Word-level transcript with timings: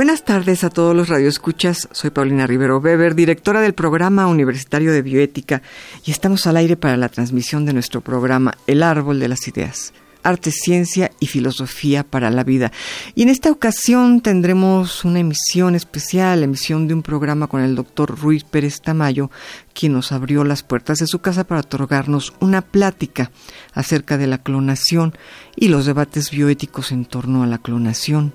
Buenas 0.00 0.24
tardes 0.24 0.64
a 0.64 0.70
todos 0.70 0.96
los 0.96 1.10
radioescuchas. 1.10 1.86
Soy 1.92 2.08
Paulina 2.08 2.46
Rivero 2.46 2.78
Weber, 2.78 3.14
directora 3.14 3.60
del 3.60 3.74
programa 3.74 4.28
universitario 4.28 4.94
de 4.94 5.02
bioética, 5.02 5.60
y 6.06 6.10
estamos 6.10 6.46
al 6.46 6.56
aire 6.56 6.78
para 6.78 6.96
la 6.96 7.10
transmisión 7.10 7.66
de 7.66 7.74
nuestro 7.74 8.00
programa 8.00 8.54
El 8.66 8.82
Árbol 8.82 9.20
de 9.20 9.28
las 9.28 9.46
Ideas. 9.46 9.92
Arte, 10.22 10.52
Ciencia 10.52 11.10
y 11.20 11.26
Filosofía 11.26 12.02
para 12.02 12.30
la 12.30 12.44
Vida. 12.44 12.72
Y 13.14 13.24
en 13.24 13.28
esta 13.28 13.50
ocasión 13.50 14.22
tendremos 14.22 15.04
una 15.04 15.20
emisión 15.20 15.74
especial, 15.74 16.42
emisión 16.42 16.88
de 16.88 16.94
un 16.94 17.02
programa 17.02 17.46
con 17.46 17.60
el 17.60 17.74
doctor 17.74 18.18
Ruiz 18.18 18.44
Pérez 18.44 18.80
Tamayo, 18.80 19.30
quien 19.74 19.92
nos 19.92 20.12
abrió 20.12 20.44
las 20.44 20.62
puertas 20.62 21.00
de 21.00 21.08
su 21.08 21.18
casa 21.18 21.44
para 21.44 21.60
otorgarnos 21.60 22.32
una 22.40 22.62
plática 22.62 23.32
acerca 23.74 24.16
de 24.16 24.28
la 24.28 24.38
clonación 24.38 25.12
y 25.56 25.68
los 25.68 25.84
debates 25.84 26.30
bioéticos 26.30 26.90
en 26.90 27.04
torno 27.04 27.42
a 27.42 27.46
la 27.46 27.58
clonación. 27.58 28.32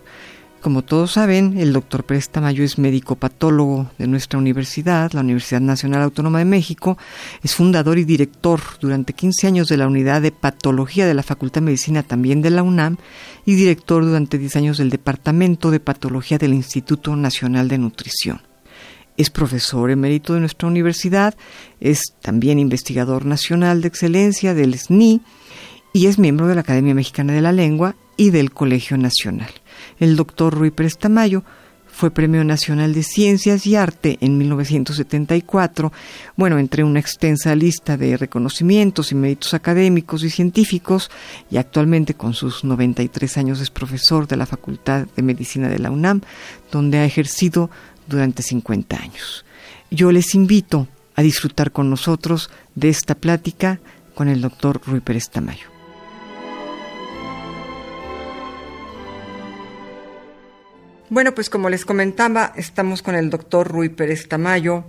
Como 0.65 0.81
todos 0.81 1.11
saben, 1.11 1.59
el 1.59 1.73
doctor 1.73 2.05
Pérez 2.05 2.29
Tamayo 2.29 2.63
es 2.63 2.79
médico 2.79 3.17
patólogo 3.17 3.91
de 3.99 4.07
nuestra 4.07 4.39
universidad, 4.39 5.11
la 5.11 5.19
Universidad 5.19 5.61
Nacional 5.61 6.01
Autónoma 6.01 6.39
de 6.39 6.45
México. 6.45 6.97
Es 7.43 7.53
fundador 7.53 7.99
y 7.99 8.03
director 8.03 8.59
durante 8.81 9.13
15 9.13 9.45
años 9.45 9.67
de 9.67 9.77
la 9.77 9.85
unidad 9.85 10.23
de 10.23 10.31
patología 10.31 11.05
de 11.05 11.13
la 11.13 11.21
Facultad 11.21 11.61
de 11.61 11.65
Medicina 11.65 12.01
también 12.01 12.41
de 12.41 12.49
la 12.49 12.63
UNAM 12.63 12.97
y 13.45 13.53
director 13.53 14.03
durante 14.03 14.39
10 14.39 14.55
años 14.55 14.77
del 14.79 14.89
Departamento 14.89 15.69
de 15.69 15.79
Patología 15.79 16.39
del 16.39 16.55
Instituto 16.55 17.15
Nacional 17.15 17.67
de 17.67 17.77
Nutrición. 17.77 18.41
Es 19.17 19.29
profesor 19.29 19.91
emérito 19.91 20.33
de 20.33 20.39
nuestra 20.39 20.67
universidad, 20.67 21.35
es 21.79 22.15
también 22.23 22.57
investigador 22.57 23.25
nacional 23.27 23.83
de 23.83 23.87
excelencia 23.89 24.55
del 24.55 24.79
SNI 24.79 25.21
y 25.95 26.07
es 26.07 26.19
miembro 26.19 26.47
de 26.47 26.55
la 26.55 26.61
Academia 26.61 26.93
Mexicana 26.93 27.31
de 27.31 27.39
la 27.39 27.53
Lengua 27.53 27.95
y 28.17 28.31
del 28.31 28.51
Colegio 28.51 28.97
Nacional. 28.97 29.49
El 29.97 30.17
doctor 30.17 30.53
Rui 30.53 30.69
Pérez 30.69 30.97
Tamayo 30.97 31.45
fue 31.87 32.11
Premio 32.11 32.43
Nacional 32.43 32.93
de 32.93 33.01
Ciencias 33.01 33.65
y 33.65 33.77
Arte 33.77 34.17
en 34.19 34.37
1974, 34.37 35.93
bueno, 36.35 36.59
entre 36.59 36.83
una 36.83 36.99
extensa 36.99 37.55
lista 37.55 37.95
de 37.95 38.17
reconocimientos 38.17 39.13
y 39.13 39.15
méritos 39.15 39.53
académicos 39.53 40.25
y 40.25 40.29
científicos, 40.29 41.09
y 41.49 41.55
actualmente 41.55 42.13
con 42.13 42.33
sus 42.33 42.65
93 42.65 43.37
años 43.37 43.61
es 43.61 43.69
profesor 43.69 44.27
de 44.27 44.35
la 44.35 44.45
Facultad 44.45 45.07
de 45.15 45.21
Medicina 45.23 45.69
de 45.69 45.79
la 45.79 45.91
UNAM, 45.91 46.19
donde 46.73 46.97
ha 46.97 47.05
ejercido 47.05 47.69
durante 48.05 48.43
50 48.43 48.97
años. 48.97 49.45
Yo 49.91 50.11
les 50.11 50.35
invito 50.35 50.89
a 51.15 51.21
disfrutar 51.21 51.71
con 51.71 51.89
nosotros 51.89 52.49
de 52.75 52.89
esta 52.89 53.15
plática 53.15 53.79
con 54.13 54.27
el 54.27 54.41
doctor 54.41 54.81
Rui 54.85 54.99
Pérez 54.99 55.29
Tamayo. 55.29 55.74
Bueno, 61.15 61.33
pues 61.33 61.49
como 61.49 61.69
les 61.69 61.85
comentaba, 61.85 62.51
estamos 62.57 63.01
con 63.01 63.15
el 63.15 63.29
doctor 63.29 63.69
Rui 63.69 63.87
Pérez 63.87 64.27
Tamayo 64.27 64.83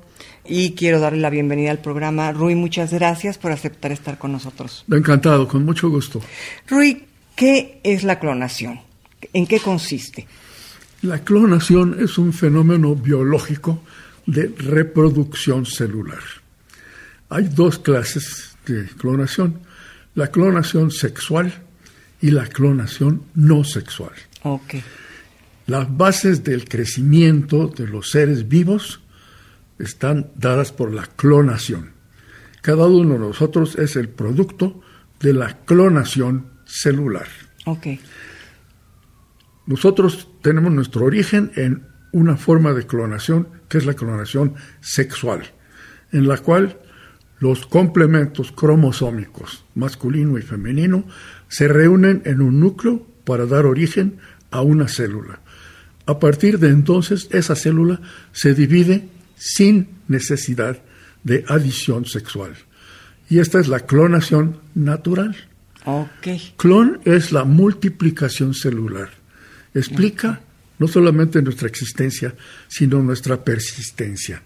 y 0.44 0.72
quiero 0.72 0.98
darle 0.98 1.20
la 1.20 1.30
bienvenida 1.30 1.70
al 1.70 1.78
programa. 1.78 2.32
Rui, 2.32 2.56
muchas 2.56 2.92
gracias 2.92 3.38
por 3.38 3.52
aceptar 3.52 3.92
estar 3.92 4.18
con 4.18 4.32
nosotros. 4.32 4.84
Encantado, 4.90 5.46
con 5.46 5.64
mucho 5.64 5.88
gusto. 5.88 6.20
Rui, 6.66 7.04
¿qué 7.36 7.80
es 7.84 8.02
la 8.02 8.18
clonación? 8.18 8.80
¿En 9.32 9.46
qué 9.46 9.60
consiste? 9.60 10.26
La 11.02 11.20
clonación 11.20 11.96
es 12.00 12.18
un 12.18 12.32
fenómeno 12.32 12.96
biológico 12.96 13.84
de 14.26 14.48
reproducción 14.48 15.64
celular. 15.64 16.24
Hay 17.28 17.44
dos 17.44 17.78
clases 17.78 18.56
de 18.66 18.86
clonación, 18.98 19.60
la 20.16 20.26
clonación 20.32 20.90
sexual 20.90 21.54
y 22.20 22.32
la 22.32 22.48
clonación 22.48 23.22
no 23.36 23.62
sexual. 23.62 24.10
Okay. 24.42 24.82
Las 25.66 25.96
bases 25.96 26.44
del 26.44 26.68
crecimiento 26.68 27.66
de 27.66 27.88
los 27.88 28.10
seres 28.10 28.48
vivos 28.48 29.00
están 29.78 30.30
dadas 30.36 30.72
por 30.72 30.92
la 30.92 31.06
clonación. 31.06 31.90
Cada 32.62 32.86
uno 32.86 33.14
de 33.14 33.18
nosotros 33.18 33.76
es 33.76 33.96
el 33.96 34.08
producto 34.08 34.80
de 35.20 35.32
la 35.32 35.58
clonación 35.64 36.46
celular. 36.64 37.26
Okay. 37.64 38.00
Nosotros 39.66 40.28
tenemos 40.40 40.72
nuestro 40.72 41.04
origen 41.04 41.50
en 41.56 41.84
una 42.12 42.36
forma 42.36 42.72
de 42.72 42.86
clonación 42.86 43.48
que 43.68 43.78
es 43.78 43.86
la 43.86 43.94
clonación 43.94 44.54
sexual, 44.80 45.42
en 46.12 46.28
la 46.28 46.38
cual 46.38 46.78
los 47.40 47.66
complementos 47.66 48.52
cromosómicos 48.52 49.64
masculino 49.74 50.38
y 50.38 50.42
femenino 50.42 51.04
se 51.48 51.66
reúnen 51.66 52.22
en 52.24 52.40
un 52.40 52.60
núcleo 52.60 53.04
para 53.24 53.46
dar 53.46 53.66
origen 53.66 54.18
a 54.52 54.60
una 54.60 54.86
célula. 54.86 55.40
A 56.06 56.18
partir 56.20 56.58
de 56.58 56.68
entonces, 56.68 57.28
esa 57.32 57.56
célula 57.56 58.00
se 58.32 58.54
divide 58.54 59.08
sin 59.36 59.88
necesidad 60.08 60.78
de 61.24 61.44
adición 61.48 62.06
sexual. 62.06 62.54
Y 63.28 63.40
esta 63.40 63.58
es 63.58 63.68
la 63.68 63.80
clonación 63.80 64.60
natural. 64.74 65.36
Okay. 65.84 66.54
Clon 66.56 67.00
es 67.04 67.32
la 67.32 67.44
multiplicación 67.44 68.54
celular. 68.54 69.10
Explica 69.74 70.40
no 70.78 70.88
solamente 70.88 71.42
nuestra 71.42 71.68
existencia, 71.68 72.34
sino 72.68 73.02
nuestra 73.02 73.42
persistencia. 73.44 74.42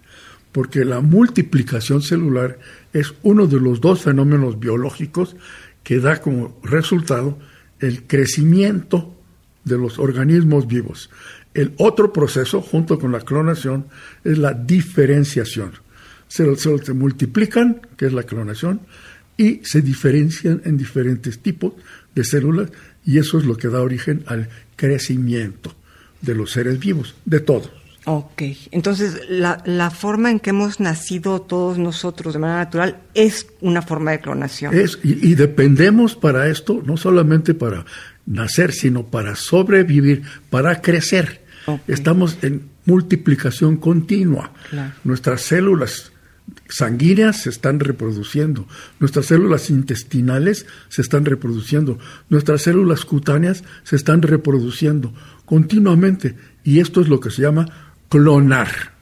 Porque 0.52 0.84
la 0.84 1.00
multiplicación 1.00 2.02
celular 2.02 2.58
es 2.92 3.14
uno 3.22 3.46
de 3.46 3.60
los 3.60 3.80
dos 3.80 4.02
fenómenos 4.02 4.58
biológicos 4.58 5.36
que 5.82 6.00
da 6.00 6.20
como 6.20 6.58
resultado 6.62 7.38
el 7.78 8.04
crecimiento 8.06 9.16
de 9.64 9.78
los 9.78 9.98
organismos 9.98 10.66
vivos. 10.66 11.10
El 11.54 11.74
otro 11.78 12.12
proceso, 12.12 12.60
junto 12.60 12.98
con 12.98 13.12
la 13.12 13.20
clonación, 13.20 13.86
es 14.24 14.38
la 14.38 14.54
diferenciación. 14.54 15.72
Se, 16.28 16.44
se, 16.56 16.92
multiplican, 16.92 17.80
que 17.96 18.06
es 18.06 18.12
la 18.12 18.22
clonación, 18.22 18.80
y 19.36 19.60
se 19.64 19.82
diferencian 19.82 20.62
en 20.64 20.76
diferentes 20.76 21.40
tipos 21.40 21.72
de 22.14 22.24
células, 22.24 22.70
y 23.04 23.18
eso 23.18 23.38
es 23.38 23.44
lo 23.44 23.56
que 23.56 23.68
da 23.68 23.80
origen 23.80 24.22
al 24.26 24.48
crecimiento 24.76 25.74
de 26.20 26.34
los 26.34 26.52
seres 26.52 26.78
vivos, 26.78 27.14
de 27.24 27.40
todos. 27.40 27.70
Ok, 28.06 28.42
entonces 28.70 29.20
la, 29.28 29.62
la, 29.66 29.90
forma 29.90 30.30
en 30.30 30.40
que 30.40 30.50
hemos 30.50 30.80
nacido 30.80 31.42
todos 31.42 31.76
nosotros 31.76 32.32
de 32.32 32.40
manera 32.40 32.60
natural 32.60 33.02
es 33.12 33.46
una 33.60 33.82
forma 33.82 34.12
de 34.12 34.20
clonación. 34.20 34.74
Es, 34.74 34.98
y, 35.02 35.28
y 35.30 35.34
dependemos 35.34 36.16
para 36.16 36.48
esto, 36.48 36.82
no 36.84 36.96
solamente 36.96 37.52
para 37.52 37.84
nacer, 38.30 38.72
sino 38.72 39.06
para 39.06 39.34
sobrevivir, 39.34 40.22
para 40.48 40.80
crecer. 40.80 41.42
Okay. 41.66 41.94
Estamos 41.94 42.38
en 42.42 42.70
multiplicación 42.86 43.76
continua. 43.76 44.52
Claro. 44.70 44.92
Nuestras 45.04 45.42
células 45.42 46.12
sanguíneas 46.68 47.42
se 47.42 47.50
están 47.50 47.80
reproduciendo, 47.80 48.66
nuestras 48.98 49.26
células 49.26 49.70
intestinales 49.70 50.66
se 50.88 51.02
están 51.02 51.24
reproduciendo, 51.24 51.98
nuestras 52.28 52.62
células 52.62 53.04
cutáneas 53.04 53.62
se 53.82 53.96
están 53.96 54.22
reproduciendo 54.22 55.12
continuamente. 55.44 56.36
Y 56.64 56.80
esto 56.80 57.00
es 57.00 57.08
lo 57.08 57.20
que 57.20 57.30
se 57.30 57.42
llama 57.42 57.66
clonar. 58.08 58.99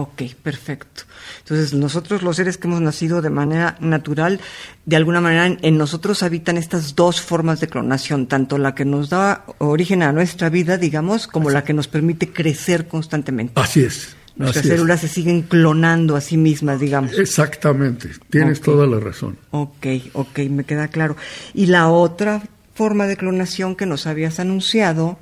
Ok, 0.00 0.22
perfecto. 0.42 1.02
Entonces, 1.40 1.74
nosotros 1.74 2.22
los 2.22 2.36
seres 2.36 2.56
que 2.56 2.68
hemos 2.68 2.80
nacido 2.80 3.20
de 3.20 3.28
manera 3.28 3.76
natural, 3.80 4.40
de 4.86 4.96
alguna 4.96 5.20
manera 5.20 5.46
en, 5.46 5.58
en, 5.60 5.76
nosotros 5.76 6.22
habitan 6.22 6.56
estas 6.56 6.96
dos 6.96 7.20
formas 7.20 7.60
de 7.60 7.68
clonación, 7.68 8.26
tanto 8.26 8.56
la 8.56 8.74
que 8.74 8.86
nos 8.86 9.10
da 9.10 9.44
origen 9.58 10.02
a 10.02 10.12
nuestra 10.12 10.48
vida, 10.48 10.78
digamos, 10.78 11.26
como 11.26 11.48
Así. 11.48 11.54
la 11.54 11.64
que 11.64 11.74
nos 11.74 11.86
permite 11.86 12.32
crecer 12.32 12.88
constantemente. 12.88 13.60
Así 13.60 13.82
es. 13.82 14.16
Nuestras 14.36 14.64
así 14.64 14.74
células 14.74 15.04
es. 15.04 15.10
se 15.10 15.14
siguen 15.16 15.42
clonando 15.42 16.16
a 16.16 16.22
sí 16.22 16.38
mismas, 16.38 16.80
digamos. 16.80 17.18
Exactamente, 17.18 18.08
tienes 18.30 18.62
toda 18.62 18.86
la 18.86 18.98
razón. 18.98 19.36
Ok, 19.50 19.86
ok, 20.14 20.38
me 20.48 20.64
queda 20.64 20.88
claro. 20.88 21.14
Y 21.52 21.66
la 21.66 21.88
otra 21.88 22.42
forma 22.74 23.06
de 23.06 23.18
clonación 23.18 23.76
que 23.76 23.84
nos 23.84 24.06
habías 24.06 24.40
anunciado 24.40 25.18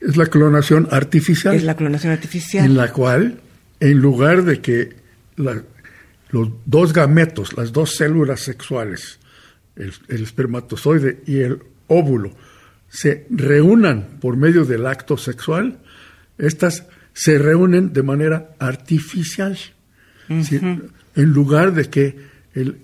Es 0.00 0.16
la 0.16 0.26
clonación 0.26 0.88
artificial. 0.90 1.54
es 1.54 1.64
la 1.64 1.76
clonación 1.76 2.12
artificial. 2.12 2.64
en 2.64 2.76
la 2.76 2.92
cual, 2.92 3.40
en 3.80 3.98
lugar 3.98 4.44
de 4.44 4.60
que 4.60 4.90
la- 5.36 5.62
los 6.30 6.48
dos 6.64 6.92
gametos, 6.92 7.56
las 7.56 7.72
dos 7.72 7.96
células 7.96 8.40
sexuales, 8.40 9.18
el, 9.76 9.92
espermatozoide 10.22 11.22
y 11.26 11.38
el 11.40 11.58
óvulo 11.88 12.32
se 12.88 13.26
reúnan 13.30 14.06
por 14.20 14.36
medio 14.36 14.64
del 14.64 14.86
acto 14.86 15.16
sexual, 15.16 15.78
estas 16.38 16.84
se 17.12 17.38
reúnen 17.38 17.92
de 17.92 18.02
manera 18.02 18.50
artificial. 18.58 19.56
En 20.28 21.32
lugar 21.32 21.72
de 21.74 21.88
que 21.90 22.16
el 22.54 22.78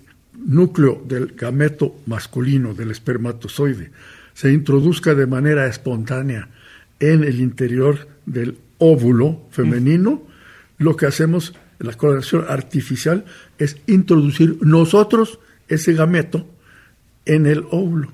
núcleo 0.44 1.02
del 1.06 1.28
gameto 1.36 1.96
masculino, 2.06 2.74
del 2.74 2.90
espermatozoide, 2.90 3.90
se 4.34 4.52
introduzca 4.52 5.14
de 5.14 5.26
manera 5.26 5.66
espontánea 5.66 6.48
en 7.00 7.24
el 7.24 7.40
interior 7.40 8.08
del 8.26 8.58
óvulo 8.78 9.42
femenino, 9.50 10.22
lo 10.78 10.96
que 10.96 11.06
hacemos, 11.06 11.54
la 11.78 11.94
coloración 11.94 12.44
artificial, 12.48 13.24
es 13.58 13.76
introducir 13.86 14.58
nosotros 14.62 15.38
ese 15.68 15.94
gameto 15.94 16.46
en 17.24 17.46
el 17.46 17.64
óvulo. 17.70 18.12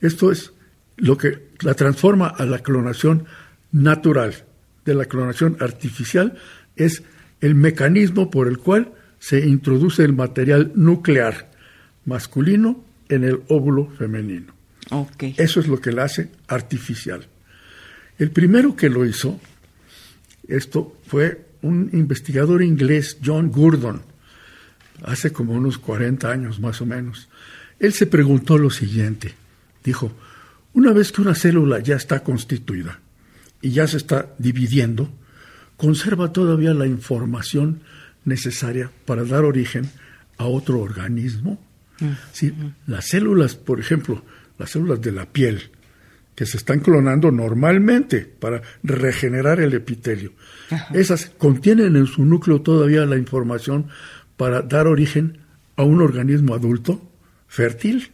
Esto 0.00 0.32
es 0.32 0.52
lo 0.96 1.16
que 1.16 1.48
la 1.60 1.74
transforma 1.74 2.28
a 2.28 2.44
la 2.44 2.60
clonación 2.60 3.26
natural. 3.72 4.34
De 4.84 4.94
la 4.94 5.04
clonación 5.04 5.56
artificial 5.60 6.38
es 6.74 7.02
el 7.40 7.54
mecanismo 7.54 8.30
por 8.30 8.48
el 8.48 8.58
cual 8.58 8.92
se 9.18 9.46
introduce 9.46 10.02
el 10.02 10.14
material 10.14 10.72
nuclear 10.74 11.50
masculino 12.06 12.82
en 13.08 13.24
el 13.24 13.42
óvulo 13.48 13.90
femenino. 13.98 14.54
Eso 15.36 15.60
es 15.60 15.68
lo 15.68 15.80
que 15.80 15.92
la 15.92 16.04
hace 16.04 16.30
artificial. 16.48 17.26
El 18.20 18.30
primero 18.32 18.76
que 18.76 18.90
lo 18.90 19.06
hizo, 19.06 19.40
esto 20.46 20.94
fue 21.06 21.46
un 21.62 21.88
investigador 21.94 22.62
inglés, 22.62 23.16
John 23.24 23.50
Gurdon, 23.50 24.02
hace 25.02 25.32
como 25.32 25.54
unos 25.54 25.78
40 25.78 26.30
años 26.30 26.60
más 26.60 26.82
o 26.82 26.86
menos. 26.86 27.30
Él 27.78 27.94
se 27.94 28.06
preguntó 28.06 28.58
lo 28.58 28.68
siguiente, 28.68 29.34
dijo, 29.82 30.12
una 30.74 30.92
vez 30.92 31.12
que 31.12 31.22
una 31.22 31.34
célula 31.34 31.80
ya 31.80 31.96
está 31.96 32.22
constituida 32.22 33.00
y 33.62 33.70
ya 33.70 33.86
se 33.86 33.96
está 33.96 34.34
dividiendo, 34.36 35.10
conserva 35.78 36.30
todavía 36.30 36.74
la 36.74 36.86
información 36.86 37.80
necesaria 38.26 38.90
para 39.06 39.24
dar 39.24 39.44
origen 39.44 39.90
a 40.36 40.44
otro 40.44 40.80
organismo. 40.80 41.58
Si 42.34 42.52
las 42.86 43.08
células, 43.08 43.54
por 43.54 43.80
ejemplo, 43.80 44.22
las 44.58 44.72
células 44.72 45.00
de 45.00 45.12
la 45.12 45.24
piel, 45.24 45.70
que 46.40 46.46
se 46.46 46.56
están 46.56 46.80
clonando 46.80 47.30
normalmente 47.30 48.20
para 48.20 48.62
regenerar 48.82 49.60
el 49.60 49.74
epitelio. 49.74 50.32
Esas 50.94 51.26
contienen 51.36 51.96
en 51.96 52.06
su 52.06 52.24
núcleo 52.24 52.62
todavía 52.62 53.04
la 53.04 53.18
información 53.18 53.88
para 54.38 54.62
dar 54.62 54.86
origen 54.86 55.36
a 55.76 55.82
un 55.82 56.00
organismo 56.00 56.54
adulto 56.54 57.06
fértil. 57.46 58.12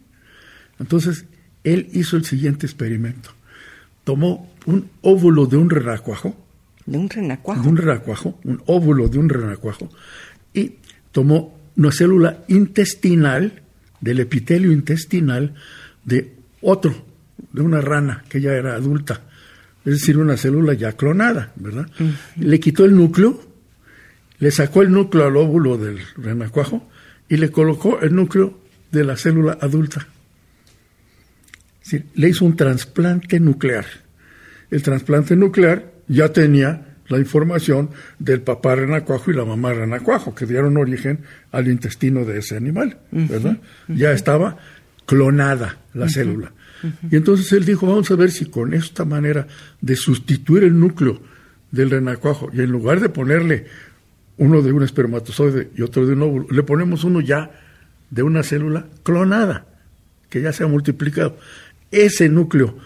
Entonces, 0.81 1.27
él 1.63 1.89
hizo 1.93 2.17
el 2.17 2.25
siguiente 2.25 2.67
experimento. 2.67 3.31
Tomó 4.03 4.53
un 4.67 4.91
óvulo 5.03 5.47
de 5.47 5.59
un 5.59 5.71
renacuajo. 5.71 6.37
¿De 6.85 6.99
un 6.99 7.09
renacuajo? 7.09 7.63
De 7.63 7.69
un 7.69 7.77
renacuajo, 7.77 8.41
un 8.43 8.61
óvulo 8.67 9.07
de 9.07 9.19
un 9.19 9.29
renacuajo. 9.29 9.89
Y 10.53 10.79
tomó 11.13 11.57
una 11.77 11.93
célula 11.93 12.43
intestinal, 12.49 13.63
del 14.01 14.19
epitelio 14.19 14.73
intestinal, 14.73 15.55
de 16.03 16.35
otro 16.61 17.06
de 17.53 17.63
una 17.63 17.81
rana 17.81 18.25
que 18.29 18.41
ya 18.41 18.53
era 18.53 18.75
adulta, 18.75 19.21
es 19.85 19.93
decir, 19.93 20.19
una 20.19 20.37
célula 20.37 20.75
ya 20.75 20.93
clonada, 20.93 21.53
¿verdad? 21.57 21.87
Le 22.37 22.59
quitó 22.61 22.85
el 22.85 22.97
núcleo, 22.97 23.41
le 24.39 24.51
sacó 24.51 24.83
el 24.83 24.91
núcleo 24.91 25.27
al 25.27 25.37
óvulo 25.37 25.79
del 25.79 26.01
renacuajo 26.17 26.89
y 27.29 27.37
le 27.37 27.51
colocó 27.51 28.01
el 28.01 28.15
núcleo 28.15 28.59
de 28.91 29.05
la 29.05 29.17
célula 29.17 29.59
adulta. 29.61 30.09
Es 31.83 31.93
decir, 31.93 32.07
le 32.15 32.29
hizo 32.29 32.45
un 32.45 32.57
trasplante 32.57 33.39
nuclear. 33.39 33.87
El 34.71 34.83
trasplante 34.83 35.37
nuclear 35.37 35.93
ya 36.09 36.33
tenía 36.33 36.97
la 37.09 37.19
información 37.19 37.91
del 38.19 38.41
papá 38.41 38.75
renacuajo 38.75 39.31
y 39.31 39.35
la 39.35 39.45
mamá 39.45 39.73
renacuajo, 39.73 40.35
que 40.35 40.47
dieron 40.47 40.77
origen 40.77 41.21
al 41.53 41.69
intestino 41.69 42.25
de 42.25 42.39
ese 42.39 42.57
animal, 42.57 42.99
¿verdad? 43.13 43.59
Ya 43.87 44.11
estaba 44.13 44.59
clonada 45.07 45.79
la 45.95 46.09
célula. 46.09 46.53
Y 47.11 47.17
entonces 47.17 47.53
él 47.53 47.65
dijo, 47.65 47.87
vamos 47.87 48.11
a 48.11 48.17
ver 48.17 48.31
si 48.31 48.47
con 48.47 48.75
esta 48.75 49.05
manera 49.05 49.47
de 49.81 49.97
sustituir 49.97 50.65
el 50.65 50.79
núcleo 50.79 51.21
del 51.71 51.91
renacuajo 51.91 52.51
y 52.53 52.61
en 52.61 52.71
lugar 52.71 53.01
de 53.01 53.09
ponerle 53.09 53.67
uno 54.39 54.63
de 54.63 54.73
un 54.73 54.83
espermatozoide 54.83 55.71
y 55.77 55.83
otro 55.83 56.07
de 56.07 56.13
un 56.13 56.23
óvulo, 56.23 56.47
le 56.51 56.63
ponemos 56.63 57.05
uno 57.05 57.21
ya 57.21 57.51
de 58.11 58.23
una 58.23 58.43
célula 58.43 58.87
clonada, 59.03 59.67
que 60.29 60.43
ya 60.43 60.53
se 60.53 60.65
ha 60.65 60.67
multiplicado. 60.67 61.39
Ese 61.91 62.29
núcleo 62.29 62.77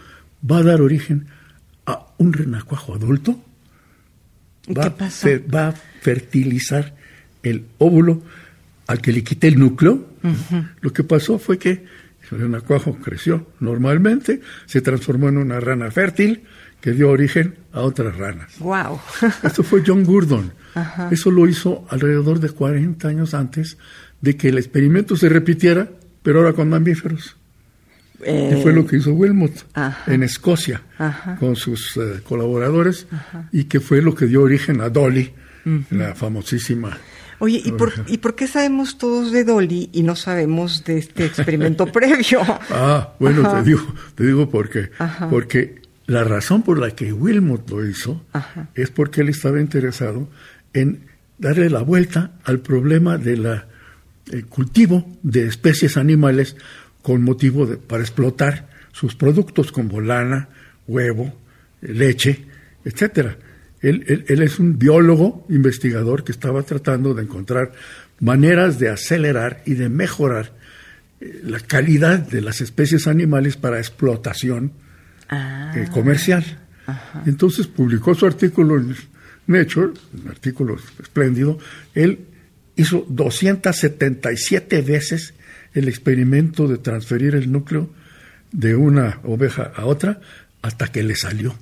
va 0.49 0.59
a 0.59 0.63
dar 0.63 0.81
origen 0.81 1.27
a 1.87 2.07
un 2.19 2.33
renacuajo 2.33 2.95
adulto. 2.95 3.43
Va, 4.69 4.95
va 5.53 5.69
a 5.69 5.73
fertilizar 5.73 6.95
el 7.43 7.65
óvulo 7.79 8.23
al 8.87 9.01
que 9.01 9.13
le 9.13 9.25
quité 9.25 9.49
el 9.49 9.59
núcleo. 9.59 10.07
Lo 10.81 10.93
que 10.93 11.03
pasó 11.03 11.39
fue 11.39 11.59
que 11.59 11.85
el 12.31 12.39
renacuajo 12.39 12.97
creció 12.97 13.47
normalmente, 13.61 14.41
se 14.67 14.81
transformó 14.81 15.29
en 15.29 15.39
una 15.39 15.61
rana 15.61 15.91
fértil 15.91 16.45
que 16.81 16.93
dio 16.93 17.11
origen 17.11 17.57
a 17.73 17.81
otras 17.81 18.17
ranas. 18.17 18.59
Wow. 18.59 19.01
Esto 19.43 19.63
fue 19.63 19.83
John 19.87 20.05
Gurdon. 20.05 20.53
Eso 21.11 21.31
lo 21.31 21.49
hizo 21.49 21.85
alrededor 21.91 22.41
de 22.41 22.51
40 22.51 23.09
años 23.09 23.35
antes 23.35 23.77
de 24.21 24.37
que 24.37 24.49
el 24.49 24.59
experimento 24.59 25.17
se 25.17 25.29
repitiera, 25.29 25.89
pero 26.23 26.39
ahora 26.39 26.53
con 26.53 26.69
mamíferos. 26.69 27.37
Y 28.21 28.63
fue 28.63 28.75
lo 28.75 28.87
que 28.87 28.99
hizo 28.99 29.13
Wilmot 29.13 29.67
en 30.07 30.23
Escocia 30.23 30.83
con 31.39 31.57
sus 31.57 31.97
eh, 31.97 32.21
colaboradores 32.23 33.07
y 33.51 33.65
que 33.65 33.81
fue 33.81 34.03
lo 34.03 34.15
que 34.15 34.27
dio 34.27 34.43
origen 34.43 34.81
a 34.83 34.91
Dolly, 34.91 35.33
la 35.91 36.15
famosísima 36.15 36.99
Oye, 37.41 37.61
¿y 37.65 37.73
por, 37.73 37.93
¿y 38.07 38.19
por 38.19 38.35
qué 38.35 38.47
sabemos 38.47 38.99
todos 38.99 39.33
de 39.33 39.45
Dolly 39.45 39.89
y 39.93 40.03
no 40.03 40.15
sabemos 40.15 40.85
de 40.85 40.99
este 40.99 41.25
experimento 41.25 41.87
previo? 41.93 42.43
Ah, 42.71 43.15
bueno, 43.19 43.51
te 43.51 43.63
digo, 43.63 43.83
te 44.15 44.27
digo 44.27 44.49
por 44.49 44.69
qué. 44.69 44.91
Porque 45.31 45.81
la 46.07 46.23
razón 46.23 46.63
por 46.63 46.79
la 46.79 46.91
que 46.91 47.13
Wilmot 47.13 47.69
lo 47.71 47.87
hizo 47.87 48.23
es 48.75 48.91
porque 48.91 49.23
él 49.23 49.31
estaba 49.31 49.59
interesado 49.59 50.29
en 50.75 51.07
darle 51.39 51.71
la 51.71 51.81
vuelta 51.81 52.33
al 52.45 52.61
problema 52.61 53.17
del 53.17 53.63
cultivo 54.51 55.11
de 55.23 55.47
especies 55.47 55.97
animales 55.97 56.57
con 57.03 57.23
motivo 57.23 57.65
de, 57.65 57.79
para 57.79 58.03
explotar 58.03 58.69
sus 58.93 59.15
productos 59.15 59.73
como 59.73 60.01
lana, 60.01 60.49
huevo, 60.87 61.33
leche, 61.81 62.45
etcétera. 62.85 63.39
Él, 63.83 64.25
es 64.29 64.59
un 64.59 64.79
biólogo 64.79 65.47
investigador 65.49 66.23
que 66.23 66.33
estaba 66.33 66.63
tratando 66.63 67.15
de 67.15 67.23
encontrar 67.23 67.73
maneras 68.21 68.79
de 68.79 68.91
acelerar 68.91 69.63
y 69.65 69.75
de 69.75 69.89
mejorar 69.89 70.53
eh, 71.21 71.41
la 71.45 71.61
calidad 71.61 72.19
de 72.19 72.43
las 72.43 72.61
especies 72.61 73.07
animales 73.07 73.57
para 73.57 73.79
explotación 73.79 74.73
ah. 75.29 75.73
eh, 75.75 75.89
comercial. 75.91 76.45
Entonces 77.25 77.69
publicó 77.69 78.15
su 78.15 78.27
artículo 78.27 78.77
en 78.77 78.97
Nature, 79.47 79.93
un 80.13 80.29
artículo 80.29 80.77
espléndido. 81.01 81.59
Él 81.95 82.19
hizo 82.77 83.07
277 83.09 84.83
veces 84.83 85.35
el 85.73 85.89
experimento 85.89 86.67
de 86.67 86.79
transferir 86.79 87.35
el 87.35 87.51
núcleo 87.53 87.91
de 88.53 88.75
una 88.75 89.21
oveja 89.23 89.73
a 89.75 89.87
otra 89.87 90.21
hasta 90.63 90.89
que 90.89 91.03
le 91.03 91.15
salió. 91.15 91.55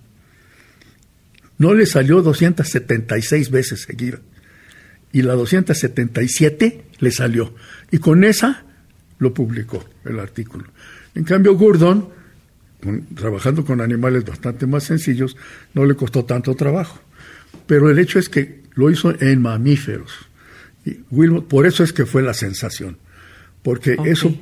No 1.58 1.74
le 1.74 1.86
salió 1.86 2.22
276 2.22 3.50
veces 3.50 3.82
seguida. 3.82 4.20
Y 5.12 5.22
la 5.22 5.34
277 5.34 6.84
le 6.98 7.10
salió. 7.10 7.54
Y 7.90 7.98
con 7.98 8.24
esa 8.24 8.64
lo 9.18 9.34
publicó 9.34 9.84
el 10.04 10.20
artículo. 10.20 10.64
En 11.14 11.24
cambio, 11.24 11.56
Gordon, 11.56 12.08
trabajando 13.14 13.64
con 13.64 13.80
animales 13.80 14.24
bastante 14.24 14.66
más 14.66 14.84
sencillos, 14.84 15.36
no 15.74 15.84
le 15.84 15.94
costó 15.94 16.24
tanto 16.24 16.54
trabajo. 16.54 17.00
Pero 17.66 17.90
el 17.90 17.98
hecho 17.98 18.18
es 18.18 18.28
que 18.28 18.62
lo 18.74 18.90
hizo 18.90 19.12
en 19.20 19.42
mamíferos. 19.42 20.12
Y 20.84 20.92
por 21.40 21.66
eso 21.66 21.82
es 21.82 21.92
que 21.92 22.06
fue 22.06 22.22
la 22.22 22.34
sensación. 22.34 22.98
Porque 23.62 23.96
eso 24.04 24.34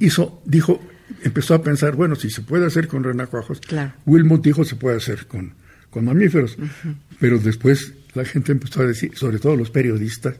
hizo, 0.00 0.40
dijo, 0.46 0.82
empezó 1.22 1.54
a 1.54 1.62
pensar, 1.62 1.94
bueno, 1.94 2.16
si 2.16 2.30
se 2.30 2.40
puede 2.40 2.66
hacer 2.66 2.88
con 2.88 3.04
renacuajos, 3.04 3.60
Wilmot 4.06 4.42
dijo 4.42 4.64
se 4.64 4.76
puede 4.76 4.96
hacer 4.96 5.26
con, 5.26 5.52
con 5.96 6.04
mamíferos. 6.04 6.58
Pero 7.18 7.38
después 7.38 7.94
la 8.12 8.26
gente 8.26 8.52
empezó 8.52 8.82
a 8.82 8.86
decir, 8.86 9.16
sobre 9.16 9.38
todo 9.38 9.56
los 9.56 9.70
periodistas, 9.70 10.34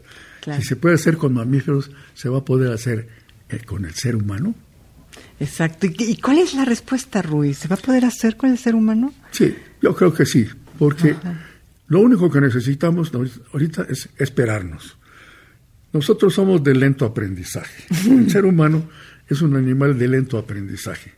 si 0.45 0.63
se 0.63 0.77
puede 0.77 0.97
hacer 0.97 1.17
con 1.17 1.33
mamíferos, 1.33 1.91
se 2.13 2.29
va 2.29 2.41
a 2.41 2.45
poder 2.45 2.73
hacer 2.73 3.09
eh, 3.49 3.61
con 3.65 3.87
el 3.87 3.95
ser 3.95 4.17
humano. 4.17 4.55
Exacto. 5.41 5.87
¿Y, 5.87 6.21
cuál 6.21 6.41
es 6.41 6.53
la 6.53 6.67
respuesta, 6.67 7.23
Ruiz? 7.23 7.57
¿Se 7.57 7.69
va 7.69 7.77
a 7.77 7.79
poder 7.79 8.05
hacer 8.05 8.37
con 8.37 8.51
el 8.51 8.59
ser 8.59 8.75
humano? 8.75 9.15
Sí, 9.31 9.55
yo 9.81 9.97
creo 9.97 10.13
que 10.13 10.27
sí, 10.27 10.47
porque 10.79 11.17
lo 11.89 12.01
único 12.01 12.31
que 12.31 12.43
necesitamos 12.43 13.11
ahorita 13.51 13.87
es 13.89 14.11
esperarnos. 14.19 14.99
Nosotros 15.91 16.35
somos 16.35 16.63
de 16.63 16.75
lento 16.75 17.07
aprendizaje. 17.07 17.85
El 18.11 18.31
ser 18.31 18.45
humano 18.45 18.91
es 19.27 19.41
un 19.41 19.57
animal 19.57 19.99
de 19.99 20.07
lento 20.07 20.37
aprendizaje. 20.37 21.15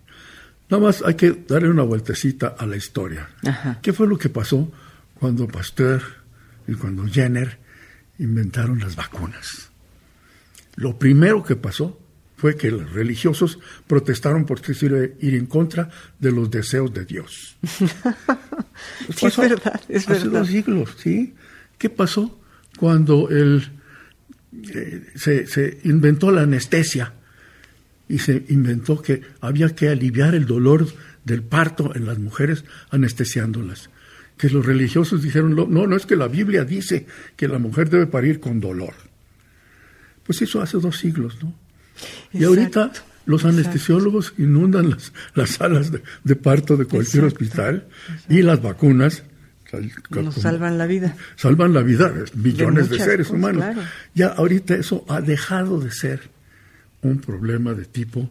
Nada 0.71 0.83
más 0.83 1.03
hay 1.03 1.15
que 1.15 1.45
darle 1.49 1.71
una 1.71 1.83
vueltecita 1.83 2.55
a 2.59 2.67
la 2.67 2.77
historia. 2.77 3.29
¿Qué 3.81 3.93
fue 3.93 4.07
lo 4.07 4.19
que 4.19 4.29
pasó 4.29 4.71
cuando 5.15 5.47
Pasteur 5.49 6.03
y 6.67 6.75
cuando 6.75 7.07
Jenner 7.07 7.59
inventaron 8.19 8.79
las 8.79 8.95
vacunas? 8.95 9.71
Lo 10.77 10.99
primero 10.99 11.43
que 11.43 11.57
pasó 11.57 11.99
fue 12.37 12.57
que 12.57 12.71
los 12.71 12.93
religiosos 12.93 13.59
protestaron 13.87 14.45
sirve 14.75 15.17
ir 15.21 15.35
en 15.35 15.47
contra 15.47 15.91
de 16.19 16.33
los 16.33 16.51
deseos 16.51 16.93
de 16.93 17.05
Dios. 17.05 17.57
es 19.09 19.37
verdad, 19.37 19.81
es 19.89 20.09
hace 20.09 20.29
dos 20.29 20.47
siglos, 20.47 20.97
¿sí? 20.99 21.35
¿Qué 21.79 21.91
pasó 21.91 22.39
cuando 22.79 23.29
el, 23.31 23.69
eh, 24.53 25.13
se, 25.17 25.47
se 25.47 25.81
inventó 25.85 26.31
la 26.31 26.43
anestesia 26.43 27.15
y 28.09 28.19
se 28.19 28.45
inventó 28.49 29.03
que 29.03 29.23
había 29.41 29.75
que 29.75 29.89
aliviar 29.89 30.35
el 30.35 30.47
dolor 30.47 30.87
del 31.25 31.43
parto 31.43 31.95
en 31.95 32.07
las 32.07 32.19
mujeres 32.19 32.65
anestesiándolas? 32.91 33.91
Que 34.37 34.49
los 34.51 34.65
religiosos 34.65 35.23
dijeron, 35.23 35.55
no, 35.55 35.67
no 35.67 35.97
es 35.97 36.07
que 36.07 36.17
la 36.17 36.29
Biblia 36.29 36.65
dice 36.65 37.07
que 37.37 37.49
la 37.49 37.59
mujer 37.59 37.91
debe 37.91 38.07
parir 38.07 38.41
con 38.41 38.61
dolor. 38.61 38.95
Pues 40.25 40.43
eso 40.43 40.61
hace 40.63 40.79
dos 40.79 40.99
siglos, 40.99 41.39
¿no? 41.43 41.55
Y 42.33 42.45
ahorita 42.45 42.93
los 43.27 43.45
anestesiólogos 43.45 44.35
inundan 44.39 44.91
las, 44.91 45.13
las 45.35 45.51
salas 45.51 45.91
de, 45.93 46.37
parto 46.37 46.77
de 46.77 46.87
cualquier 46.87 47.25
hospital 47.25 47.87
y 48.29 48.43
las 48.43 48.63
vacunas 48.63 49.23
nos 50.11 50.35
salvan 50.37 50.79
la 50.79 50.87
vida. 50.87 51.15
Salvan 51.37 51.75
la 51.75 51.83
vida 51.83 52.09
de 52.09 52.25
millones 52.35 52.89
de, 52.89 52.99
seres 52.99 53.29
humanos. 53.31 53.65
Ya 54.15 54.29
ahorita 54.29 54.75
eso 54.77 55.05
ha 55.09 55.21
dejado 55.21 55.79
de 55.79 55.91
ser 55.91 56.31
un 57.03 57.19
problema 57.21 57.75
de 57.75 57.85
tipo, 57.85 58.31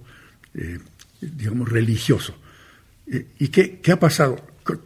eh, 0.54 0.80
digamos, 1.22 1.70
religioso. 1.70 2.36
Eh, 3.08 3.28
¿Y 3.40 3.48
qué, 3.50 3.80
qué 3.80 3.92
ha 3.92 4.00
pasado? 4.00 4.44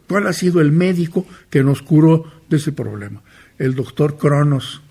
¿Cuál 0.08 0.26
ha 0.28 0.32
sido 0.32 0.60
el 0.60 0.72
médico 0.72 1.26
que 1.50 1.62
nos 1.62 1.82
curó 1.82 2.30
de 2.48 2.56
ese 2.58 2.72
problema? 2.72 3.22
El 3.58 3.74
doctor 3.74 4.16
Cronos 4.16 4.82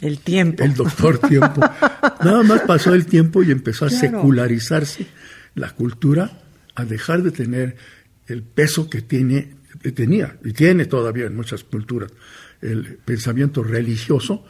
el 0.00 0.18
tiempo. 0.18 0.62
El 0.62 0.74
doctor 0.74 1.18
tiempo. 1.18 1.60
Nada 2.24 2.42
más 2.42 2.60
pasó 2.62 2.92
el 2.94 3.06
tiempo 3.06 3.42
y 3.42 3.50
empezó 3.50 3.86
a 3.86 3.90
secularizarse 3.90 5.06
la 5.54 5.70
cultura, 5.70 6.42
a 6.74 6.84
dejar 6.84 7.22
de 7.22 7.30
tener 7.30 7.76
el 8.26 8.42
peso 8.42 8.90
que 8.90 9.02
tiene, 9.02 9.54
tenía 9.94 10.36
y 10.44 10.52
tiene 10.52 10.86
todavía 10.86 11.26
en 11.26 11.36
muchas 11.36 11.64
culturas 11.64 12.10
el 12.60 12.98
pensamiento 13.04 13.62
religioso 13.62 14.44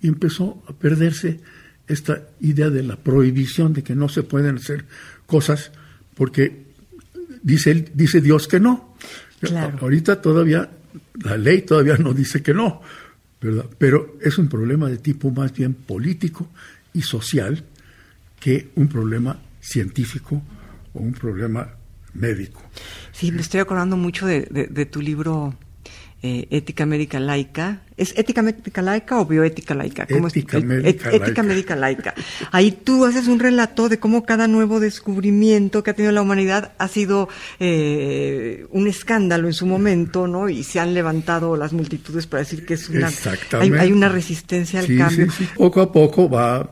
y 0.00 0.08
empezó 0.08 0.62
a 0.68 0.72
perderse 0.72 1.40
esta 1.88 2.22
idea 2.40 2.70
de 2.70 2.82
la 2.82 2.96
prohibición 2.96 3.72
de 3.72 3.82
que 3.82 3.94
no 3.94 4.08
se 4.08 4.22
pueden 4.22 4.56
hacer 4.56 4.84
cosas 5.26 5.72
porque 6.14 6.64
dice 7.42 7.90
dice 7.94 8.20
Dios 8.20 8.46
que 8.48 8.60
no. 8.60 8.94
Ahorita 9.80 10.20
todavía 10.20 10.68
la 11.22 11.36
ley 11.36 11.62
todavía 11.62 11.96
no 11.96 12.12
dice 12.12 12.42
que 12.42 12.54
no, 12.54 12.82
pero 13.78 14.18
es 14.20 14.38
un 14.38 14.48
problema 14.48 14.88
de 14.88 14.98
tipo 14.98 15.30
más 15.30 15.52
bien 15.52 15.74
político 15.74 16.48
y 16.92 17.02
social 17.02 17.64
que 18.40 18.70
un 18.76 18.88
problema 18.88 19.38
científico 19.60 20.42
o 20.94 21.00
un 21.00 21.12
problema 21.12 21.68
médico. 22.14 22.62
Sí, 23.12 23.32
me 23.32 23.40
estoy 23.40 23.60
acordando 23.60 23.96
mucho 23.96 24.26
de, 24.26 24.68
de 24.70 24.86
tu 24.86 25.00
libro 25.00 25.56
eh, 26.20 26.48
ética 26.50 26.84
médica 26.84 27.20
laica. 27.20 27.82
¿Es 27.96 28.12
ética 28.16 28.42
médica 28.42 28.82
laica 28.82 29.20
o 29.20 29.26
bioética 29.26 29.74
laica? 29.74 30.02
ética, 30.02 30.20
médica, 30.20 30.58
laica. 30.58 31.10
ética 31.10 31.42
médica 31.42 31.76
laica. 31.76 32.14
Ahí 32.50 32.72
tú 32.72 33.04
haces 33.04 33.28
un 33.28 33.38
relato 33.38 33.88
de 33.88 33.98
cómo 33.98 34.24
cada 34.24 34.48
nuevo 34.48 34.80
descubrimiento 34.80 35.82
que 35.82 35.90
ha 35.90 35.94
tenido 35.94 36.12
la 36.12 36.22
humanidad 36.22 36.72
ha 36.78 36.88
sido 36.88 37.28
eh, 37.60 38.66
un 38.70 38.88
escándalo 38.88 39.46
en 39.46 39.54
su 39.54 39.66
momento, 39.66 40.26
¿no? 40.26 40.48
Y 40.48 40.64
se 40.64 40.80
han 40.80 40.92
levantado 40.92 41.56
las 41.56 41.72
multitudes 41.72 42.26
para 42.26 42.42
decir 42.42 42.66
que 42.66 42.74
es 42.74 42.88
una... 42.88 43.10
Hay, 43.60 43.92
una 43.92 44.08
resistencia 44.08 44.80
al 44.80 44.86
cambio. 44.96 45.30
Sí, 45.30 45.48
Poco 45.56 45.80
a 45.80 45.92
poco 45.92 46.28
va 46.28 46.68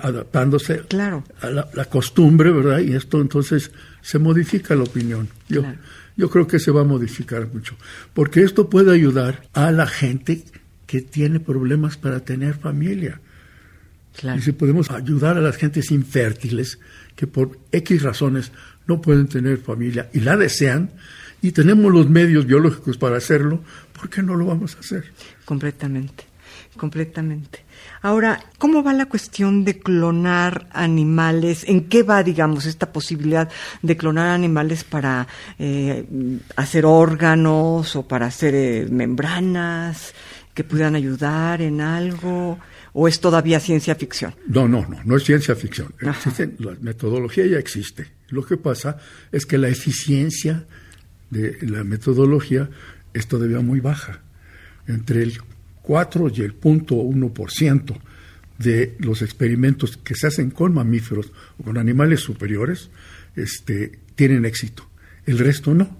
adaptándose 0.00 0.80
claro. 0.88 1.24
a 1.40 1.50
la, 1.50 1.84
costumbre, 1.84 2.50
¿verdad? 2.50 2.80
Y 2.80 2.94
esto 2.94 3.20
entonces 3.20 3.70
se 4.00 4.18
modifica 4.18 4.74
la 4.74 4.84
opinión. 4.84 5.28
Yo, 5.48 5.62
yo 6.16 6.30
creo 6.30 6.46
que 6.46 6.58
se 6.58 6.70
va 6.70 6.80
a 6.80 6.84
modificar 6.84 7.48
mucho, 7.52 7.76
porque 8.14 8.42
esto 8.42 8.70
puede 8.70 8.92
ayudar 8.92 9.42
a 9.52 9.70
la 9.70 9.86
gente 9.86 10.44
que 10.86 11.02
tiene 11.02 11.40
problemas 11.40 11.96
para 11.96 12.20
tener 12.20 12.54
familia. 12.54 13.20
Y 14.36 14.40
si 14.40 14.52
podemos 14.52 14.90
ayudar 14.90 15.36
a 15.36 15.42
las 15.42 15.56
gentes 15.56 15.90
infértiles 15.90 16.78
que 17.14 17.26
por 17.26 17.58
X 17.70 18.02
razones 18.02 18.50
no 18.86 19.00
pueden 19.02 19.26
tener 19.26 19.58
familia 19.58 20.08
y 20.14 20.20
la 20.20 20.36
desean, 20.36 20.90
y 21.42 21.52
tenemos 21.52 21.92
los 21.92 22.08
medios 22.08 22.46
biológicos 22.46 22.96
para 22.96 23.18
hacerlo, 23.18 23.62
¿por 23.92 24.08
qué 24.08 24.22
no 24.22 24.36
lo 24.36 24.46
vamos 24.46 24.74
a 24.76 24.80
hacer? 24.80 25.12
Completamente, 25.44 26.24
completamente. 26.76 27.64
Ahora, 28.02 28.40
¿cómo 28.58 28.82
va 28.82 28.92
la 28.92 29.06
cuestión 29.06 29.64
de 29.64 29.78
clonar 29.78 30.68
animales? 30.72 31.64
¿En 31.66 31.88
qué 31.88 32.02
va, 32.02 32.22
digamos, 32.22 32.66
esta 32.66 32.92
posibilidad 32.92 33.48
de 33.82 33.96
clonar 33.96 34.28
animales 34.28 34.84
para 34.84 35.26
eh, 35.58 36.04
hacer 36.56 36.86
órganos 36.86 37.96
o 37.96 38.06
para 38.06 38.26
hacer 38.26 38.54
eh, 38.54 38.86
membranas 38.90 40.14
que 40.54 40.64
puedan 40.64 40.94
ayudar 40.94 41.62
en 41.62 41.80
algo? 41.80 42.58
¿O 42.92 43.08
es 43.08 43.20
todavía 43.20 43.60
ciencia 43.60 43.94
ficción? 43.94 44.34
No, 44.46 44.66
no, 44.66 44.86
no, 44.88 44.98
no 45.04 45.16
es 45.16 45.24
ciencia 45.24 45.54
ficción. 45.54 45.94
la 46.00 46.76
metodología 46.80 47.46
ya 47.46 47.58
existe. 47.58 48.06
Lo 48.28 48.44
que 48.44 48.56
pasa 48.56 48.98
es 49.32 49.44
que 49.46 49.58
la 49.58 49.68
eficiencia 49.68 50.64
de 51.30 51.58
la 51.62 51.84
metodología 51.84 52.70
es 53.12 53.26
todavía 53.26 53.60
muy 53.60 53.80
baja. 53.80 54.20
Entre 54.86 55.22
el 55.22 55.38
4 55.86 56.32
y 56.34 56.40
el 56.42 56.60
0.1% 56.60 57.98
de 58.58 58.96
los 58.98 59.22
experimentos 59.22 59.96
que 59.96 60.14
se 60.14 60.26
hacen 60.26 60.50
con 60.50 60.74
mamíferos 60.74 61.32
o 61.58 61.64
con 61.64 61.78
animales 61.78 62.20
superiores 62.20 62.90
este, 63.36 63.98
tienen 64.14 64.44
éxito. 64.44 64.88
El 65.26 65.38
resto 65.38 65.74
no. 65.74 65.96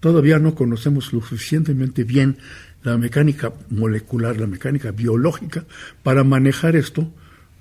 Todavía 0.00 0.38
no 0.38 0.54
conocemos 0.54 1.12
lo 1.12 1.20
suficientemente 1.20 2.04
bien 2.04 2.38
la 2.82 2.96
mecánica 2.96 3.52
molecular, 3.68 4.38
la 4.38 4.46
mecánica 4.46 4.90
biológica, 4.90 5.64
para 6.02 6.24
manejar 6.24 6.76
esto 6.76 7.12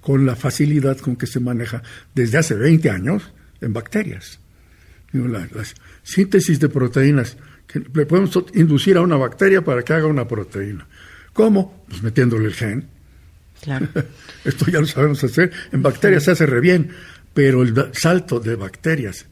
con 0.01 0.25
la 0.25 0.35
facilidad 0.35 0.97
con 0.97 1.15
que 1.15 1.27
se 1.27 1.39
maneja 1.39 1.83
desde 2.15 2.37
hace 2.37 2.55
20 2.55 2.89
años 2.89 3.31
en 3.61 3.73
bacterias. 3.73 4.39
La, 5.11 5.47
síntesis 6.03 6.59
de 6.59 6.69
proteínas, 6.69 7.37
que 7.67 7.79
le 7.79 8.05
podemos 8.05 8.37
inducir 8.53 8.97
a 8.97 9.01
una 9.01 9.17
bacteria 9.17 9.63
para 9.63 9.83
que 9.83 9.93
haga 9.93 10.07
una 10.07 10.27
proteína. 10.27 10.87
¿Cómo? 11.39 11.85
Pues 11.87 12.03
metiéndole 12.03 12.47
el 12.47 12.53
gen. 12.53 12.89
Claro. 13.61 13.87
Esto 14.43 14.65
ya 14.69 14.81
lo 14.81 14.85
sabemos 14.85 15.23
hacer. 15.23 15.49
En 15.71 15.81
bacterias 15.81 16.25
se 16.25 16.31
hace 16.31 16.45
re 16.45 16.59
bien, 16.59 16.89
pero 17.33 17.63
el 17.63 17.73
salto 17.93 18.41
de 18.41 18.57
bacterias 18.57 19.25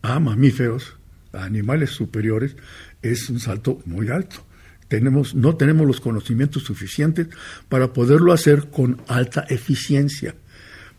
a 0.00 0.20
mamíferos, 0.20 0.96
a 1.32 1.42
animales 1.42 1.90
superiores, 1.90 2.54
es 3.02 3.28
un 3.30 3.40
salto 3.40 3.82
muy 3.84 4.10
alto. 4.10 4.46
Tenemos, 4.86 5.34
no 5.34 5.56
tenemos 5.56 5.88
los 5.88 6.00
conocimientos 6.00 6.62
suficientes 6.62 7.26
para 7.68 7.92
poderlo 7.92 8.32
hacer 8.32 8.70
con 8.70 9.02
alta 9.08 9.44
eficiencia. 9.48 10.36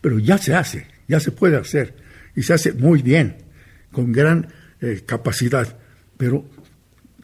Pero 0.01 0.19
ya 0.19 0.37
se 0.37 0.53
hace, 0.53 0.85
ya 1.07 1.21
se 1.21 1.31
puede 1.31 1.55
hacer. 1.55 1.95
Y 2.35 2.43
se 2.43 2.55
hace 2.55 2.73
muy 2.73 3.01
bien, 3.01 3.37
con 3.93 4.11
gran 4.11 4.49
eh, 4.81 5.03
capacidad. 5.05 5.77
Pero 6.17 6.43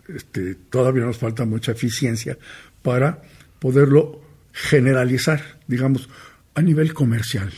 este, 0.07 0.55
todavía 0.69 1.03
nos 1.03 1.17
falta 1.17 1.43
mucha 1.43 1.74
eficiencia 1.74 2.38
para 2.88 3.22
poderlo 3.60 4.22
generalizar, 4.53 5.60
digamos, 5.67 6.08
a 6.56 6.62
nivel 6.62 6.94
comercial. 6.94 7.51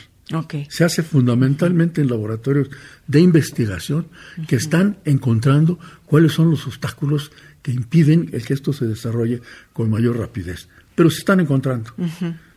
Se 0.69 0.83
hace 0.83 1.03
fundamentalmente 1.03 2.01
en 2.01 2.09
laboratorios 2.09 2.71
de 3.05 3.19
investigación 3.19 4.07
que 4.47 4.55
están 4.55 4.97
encontrando 5.05 5.77
cuáles 6.07 6.31
son 6.31 6.49
los 6.49 6.65
obstáculos 6.65 7.31
que 7.61 7.71
impiden 7.71 8.31
el 8.33 8.43
que 8.43 8.55
esto 8.55 8.73
se 8.73 8.87
desarrolle 8.87 9.39
con 9.71 9.91
mayor 9.91 10.17
rapidez. 10.17 10.67
Pero 10.95 11.11
se 11.11 11.19
están 11.19 11.39
encontrando. 11.39 11.91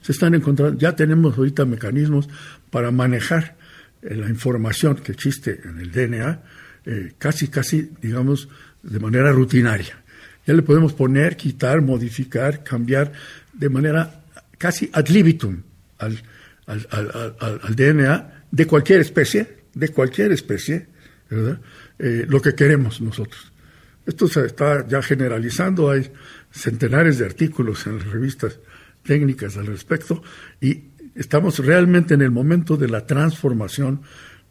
Se 0.00 0.12
están 0.12 0.34
encontrando. 0.34 0.78
Ya 0.78 0.96
tenemos 0.96 1.36
ahorita 1.36 1.66
mecanismos 1.66 2.30
para 2.70 2.90
manejar 2.90 3.58
eh, 4.00 4.16
la 4.16 4.30
información 4.30 4.96
que 4.96 5.12
existe 5.12 5.60
en 5.62 5.78
el 5.78 5.92
DNA 5.92 6.42
eh, 6.86 7.12
casi, 7.18 7.48
casi, 7.48 7.90
digamos, 8.00 8.48
de 8.82 8.98
manera 8.98 9.30
rutinaria. 9.30 10.01
Ya 10.46 10.54
le 10.54 10.62
podemos 10.62 10.92
poner, 10.92 11.36
quitar, 11.36 11.80
modificar, 11.82 12.64
cambiar 12.64 13.12
de 13.52 13.68
manera 13.68 14.22
casi 14.58 14.90
ad 14.92 15.08
libitum 15.08 15.62
al, 15.98 16.20
al, 16.66 17.74
DNA 17.76 18.44
de 18.50 18.66
cualquier 18.66 19.00
especie, 19.00 19.64
de 19.74 19.88
cualquier 19.88 20.32
especie, 20.32 20.86
¿verdad? 21.30 21.60
Eh, 21.98 22.26
lo 22.28 22.40
que 22.40 22.54
queremos 22.54 23.00
nosotros. 23.00 23.52
Esto 24.04 24.26
se 24.26 24.46
está 24.46 24.86
ya 24.86 25.00
generalizando, 25.02 25.90
hay 25.90 26.10
centenares 26.50 27.18
de 27.18 27.26
artículos 27.26 27.86
en 27.86 27.98
las 27.98 28.06
revistas 28.08 28.58
técnicas 29.04 29.56
al 29.56 29.66
respecto 29.66 30.22
y 30.60 30.84
estamos 31.14 31.58
realmente 31.58 32.14
en 32.14 32.22
el 32.22 32.30
momento 32.30 32.76
de 32.76 32.88
la 32.88 33.06
transformación 33.06 34.02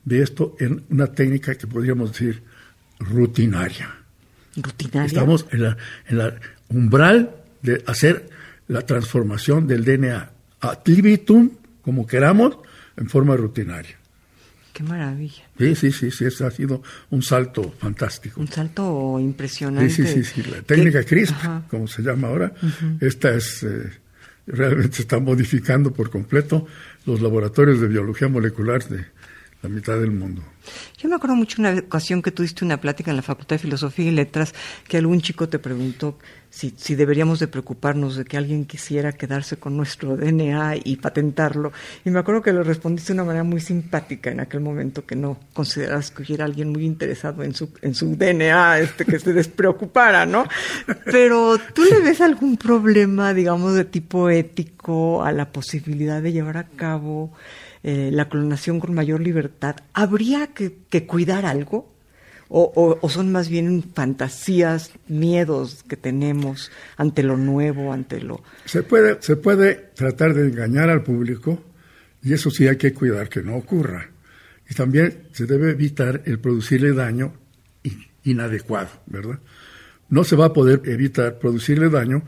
de 0.06 0.22
esto 0.22 0.56
en 0.60 0.84
una 0.90 1.08
técnica 1.08 1.56
que 1.56 1.68
podríamos 1.68 2.12
decir 2.12 2.42
rutinaria. 3.00 4.01
Rutinaria. 4.56 5.08
Estamos 5.08 5.46
en 5.52 5.64
la, 5.64 5.78
en 6.08 6.18
la 6.18 6.36
umbral 6.70 7.36
de 7.62 7.84
hacer 7.88 8.30
la 8.68 8.82
transformación 8.86 9.68
del 9.68 9.84
DNA 9.84 10.32
ad 10.62 10.80
libitum, 10.86 11.52
como 11.82 12.06
queramos, 12.06 12.58
en 12.98 13.10
forma 13.10 13.36
rutinaria. 13.36 13.98
Qué 14.74 14.84
maravilla. 14.84 15.44
Sí, 15.58 15.76
sí, 15.76 15.92
sí, 15.92 16.12
sí, 16.12 16.26
eso 16.26 16.48
ha 16.48 16.52
sido 16.52 16.82
un 17.10 17.22
salto 17.22 17.74
fantástico. 17.78 18.40
Un 18.40 18.48
salto 18.48 19.20
impresionante. 19.20 19.90
Sí, 19.90 20.06
sí, 20.06 20.24
sí, 20.24 20.42
sí. 20.42 20.50
La 20.50 20.62
técnica 20.62 21.04
CRISP, 21.04 21.36
como 21.70 21.88
se 21.88 22.02
llama 22.02 22.30
ahora, 22.30 22.54
esta 23.02 23.36
es, 23.36 23.64
eh, 23.64 23.92
realmente 24.48 25.02
está 25.02 25.20
modificando 25.20 25.92
por 25.92 26.10
completo 26.10 26.68
los 27.06 27.22
laboratorios 27.22 27.82
de 27.82 27.88
biología 27.88 28.30
molecular 28.30 28.88
de 28.88 29.06
la 29.62 29.70
mitad 29.70 30.00
del 30.00 30.12
mundo. 30.12 30.42
Yo 30.98 31.10
me 31.10 31.16
acuerdo 31.16 31.36
mucho 31.36 31.62
una 31.62 31.74
ocasión 31.74 32.22
que 32.22 32.32
tuviste 32.32 32.66
una 32.66 32.80
plática 32.80 33.12
en 33.12 33.18
la 33.18 33.24
Facultad 33.24 33.56
de 33.56 33.60
Filosofía 33.60 34.08
y 34.08 34.12
Letras 34.12 34.54
que 34.88 34.98
algún 34.98 35.22
chico 35.22 35.50
te 35.50 35.60
preguntó 35.60 36.18
si, 36.50 36.74
si 36.78 36.96
deberíamos 36.96 37.40
de 37.40 37.48
preocuparnos 37.48 38.16
de 38.16 38.26
que 38.26 38.38
alguien 38.38 38.66
quisiera 38.66 39.14
quedarse 39.14 39.58
con 39.58 39.78
nuestro 39.78 40.18
DNA 40.18 40.78
y 40.84 40.98
patentarlo. 40.98 41.72
Y 42.06 42.10
me 42.10 42.20
acuerdo 42.20 42.42
que 42.42 42.54
lo 42.54 42.64
respondiste 42.64 43.14
de 43.14 43.20
una 43.20 43.24
manera 43.24 43.44
muy 43.44 43.62
simpática 43.62 44.32
en 44.32 44.40
aquel 44.40 44.60
momento, 44.60 45.06
que 45.06 45.16
no 45.16 45.38
consideras 45.54 46.12
que 46.12 46.24
hubiera 46.24 46.46
alguien 46.46 46.70
muy 46.70 46.86
interesado 46.86 47.44
en 47.44 47.56
su, 47.56 47.70
en 47.82 47.96
su 47.96 48.16
DNA, 48.16 48.80
este, 48.80 49.06
que 49.06 49.20
se 49.20 49.34
despreocupara, 49.34 50.26
¿no? 50.26 50.46
Pero 51.06 51.58
¿tú 51.74 51.84
le 51.86 52.02
ves 52.02 52.22
algún 52.22 52.58
problema, 52.58 53.34
digamos, 53.34 53.74
de 53.76 53.86
tipo 53.86 54.30
ético 54.30 55.24
a 55.24 55.32
la 55.32 55.52
posibilidad 55.52 56.22
de 56.22 56.34
llevar 56.34 56.58
a 56.58 56.68
cabo 56.68 57.32
eh, 57.84 58.10
la 58.12 58.30
clonación 58.30 58.80
con 58.80 58.94
mayor 58.94 59.22
libertad, 59.22 59.78
¿habría 59.94 60.48
que, 60.48 61.06
cuidar 61.06 61.46
algo? 61.46 61.92
O, 62.54 62.72
o, 62.76 63.00
o, 63.02 63.10
son 63.10 63.32
más 63.32 63.48
bien 63.48 63.82
fantasías, 63.94 64.92
miedos 65.08 65.84
que 65.88 65.96
tenemos 65.96 66.70
ante 66.98 67.24
lo 67.24 67.38
nuevo, 67.38 67.94
ante 67.94 68.20
lo... 68.20 68.44
Se 68.66 68.84
puede, 68.84 69.22
se 69.22 69.38
puede 69.38 69.76
tratar 69.96 70.34
de 70.34 70.50
engañar 70.50 70.90
al 70.90 71.02
público 71.02 71.64
y 72.22 72.34
eso 72.34 72.52
sí 72.52 72.68
hay 72.68 72.78
que 72.78 72.94
cuidar 72.94 73.30
que 73.30 73.42
no 73.42 73.56
ocurra. 73.56 74.10
Y 74.70 74.74
también 74.74 75.24
se 75.32 75.46
debe 75.46 75.72
evitar 75.72 76.24
el 76.26 76.40
producirle 76.40 76.94
daño 76.94 77.34
inadecuado, 78.24 78.90
¿verdad? 79.08 79.40
No 80.10 80.24
se 80.24 80.36
va 80.36 80.48
a 80.48 80.54
poder 80.54 80.82
evitar 80.86 81.40
producirle 81.40 81.90
daño 81.90 82.24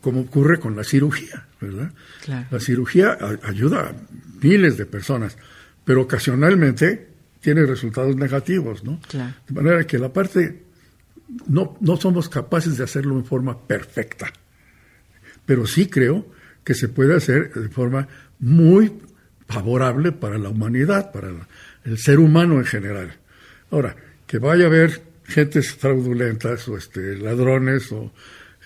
como 0.00 0.20
ocurre 0.20 0.58
con 0.58 0.76
la 0.76 0.84
cirugía, 0.84 1.46
¿verdad? 1.60 1.92
Claro. 2.24 2.46
La 2.50 2.60
cirugía 2.60 3.18
ayuda 3.42 3.88
a 3.88 3.94
miles 4.42 4.76
de 4.76 4.86
personas, 4.86 5.36
pero 5.84 6.02
ocasionalmente 6.02 7.08
tiene 7.40 7.64
resultados 7.66 8.16
negativos, 8.16 8.84
¿no? 8.84 9.00
Claro. 9.08 9.34
De 9.48 9.54
manera 9.54 9.86
que 9.86 9.98
la 9.98 10.12
parte 10.12 10.62
no, 11.46 11.76
no 11.80 11.96
somos 11.96 12.28
capaces 12.28 12.76
de 12.76 12.84
hacerlo 12.84 13.16
en 13.16 13.24
forma 13.24 13.58
perfecta, 13.58 14.32
pero 15.46 15.66
sí 15.66 15.88
creo 15.88 16.26
que 16.64 16.74
se 16.74 16.88
puede 16.88 17.16
hacer 17.16 17.52
de 17.52 17.68
forma 17.68 18.06
muy 18.38 18.92
favorable 19.48 20.12
para 20.12 20.38
la 20.38 20.48
humanidad, 20.48 21.12
para 21.12 21.28
el 21.84 21.98
ser 21.98 22.18
humano 22.18 22.58
en 22.58 22.64
general. 22.64 23.12
Ahora, 23.70 23.96
que 24.26 24.38
vaya 24.38 24.64
a 24.64 24.68
haber 24.68 25.02
gentes 25.24 25.72
fraudulentas 25.72 26.68
o 26.68 26.76
este, 26.76 27.16
ladrones 27.16 27.90
o 27.92 28.12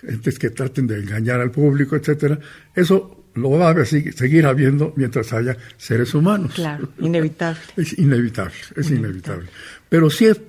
gentes 0.05 0.37
que 0.39 0.49
traten 0.51 0.87
de 0.87 0.99
engañar 0.99 1.39
al 1.41 1.51
público, 1.51 1.95
etcétera, 1.95 2.39
eso 2.73 3.25
lo 3.35 3.49
va 3.51 3.71
a 3.71 3.85
seguir 3.85 4.45
habiendo 4.45 4.93
mientras 4.95 5.33
haya 5.33 5.57
seres 5.77 6.13
humanos. 6.13 6.53
Claro, 6.53 6.89
inevitable. 6.99 7.59
Es 7.77 7.97
inevitable, 7.97 8.53
es 8.75 8.89
inevitable. 8.89 8.95
inevitable. 9.09 9.49
Pero 9.89 10.09
sí 10.09 10.25
es 10.25 10.39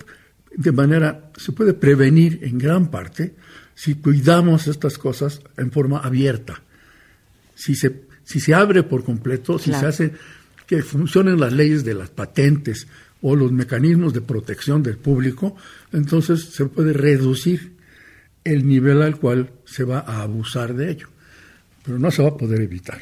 de 0.57 0.73
manera, 0.73 1.31
se 1.37 1.53
puede 1.53 1.75
prevenir 1.75 2.39
en 2.43 2.59
gran 2.59 2.91
parte 2.91 3.35
si 3.75 3.97
cuidamos 3.97 4.69
estas 4.69 4.97
cosas 4.99 5.41
en 5.57 5.71
forma 5.71 5.99
abierta. 5.99 6.63
Si 7.55 7.75
se, 7.75 8.05
si 8.25 8.41
se 8.41 8.55
abre 8.55 8.83
por 8.83 9.05
completo, 9.05 9.59
si 9.59 9.71
Claro. 9.71 9.81
se 9.81 9.87
hace 10.05 10.13
que 10.67 10.83
funcionen 10.83 11.39
las 11.41 11.53
leyes 11.53 11.85
de 11.85 11.95
las 11.95 12.11
patentes 12.11 12.87
o 13.21 13.37
los 13.37 13.53
mecanismos 13.53 14.13
de 14.15 14.21
protección 14.21 14.83
del 14.83 14.97
público, 14.97 15.57
entonces 15.93 16.43
se 16.45 16.67
puede 16.67 16.93
reducir 16.93 17.73
el 18.53 18.67
nivel 18.67 19.03
al 19.03 19.17
cual 19.17 19.51
se 19.65 19.85
va 19.85 20.01
a 20.01 20.23
abusar 20.23 20.75
de 20.75 20.91
ello. 20.91 21.09
Pero 21.85 21.99
no 21.99 22.11
se 22.11 22.23
va 22.23 22.31
a 22.31 22.37
poder 22.37 22.61
evitar. 22.61 22.99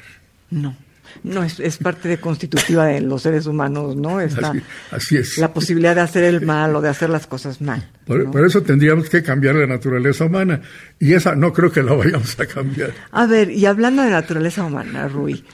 No, 0.51 0.77
no, 1.23 1.43
es, 1.43 1.61
es 1.61 1.79
parte 1.79 2.09
de 2.09 2.19
constitutiva 2.19 2.87
de 2.87 3.01
los 3.01 3.23
seres 3.23 3.47
humanos, 3.47 3.97
¿no? 3.97 4.21
Está 4.21 4.51
Así, 4.51 4.63
así 4.91 5.17
es. 5.17 5.39
la 5.39 5.53
posibilidad 5.53 5.95
de 5.95 6.03
hacer 6.03 6.25
el 6.25 6.43
mal 6.43 6.75
o 6.77 6.81
de 6.81 6.89
hacer 6.89 7.09
las 7.11 7.27
cosas 7.27 7.61
mal. 7.61 7.89
Por, 8.07 8.25
¿no? 8.25 8.31
por 8.31 8.45
eso 8.45 8.63
tendríamos 8.63 9.09
que 9.09 9.23
cambiar 9.23 9.55
la 9.55 9.67
naturaleza 9.67 10.25
humana. 10.25 10.61
Y 10.99 11.13
esa 11.13 11.35
no 11.35 11.53
creo 11.53 11.73
que 11.73 11.83
la 11.83 11.95
vayamos 11.95 12.39
a 12.39 12.47
cambiar. 12.47 12.93
A 13.11 13.27
ver, 13.27 13.51
y 13.51 13.65
hablando 13.67 14.03
de 14.03 14.11
naturaleza 14.11 14.65
humana, 14.65 15.09
Rui, 15.09 15.45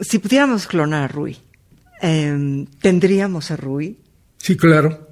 si 0.00 0.18
pudiéramos 0.18 0.66
clonar 0.66 1.04
a 1.04 1.08
Rui, 1.08 1.36
eh, 2.02 2.66
¿tendríamos 2.80 3.50
a 3.50 3.56
Rui? 3.56 3.98
Sí, 4.38 4.56
claro. 4.56 5.06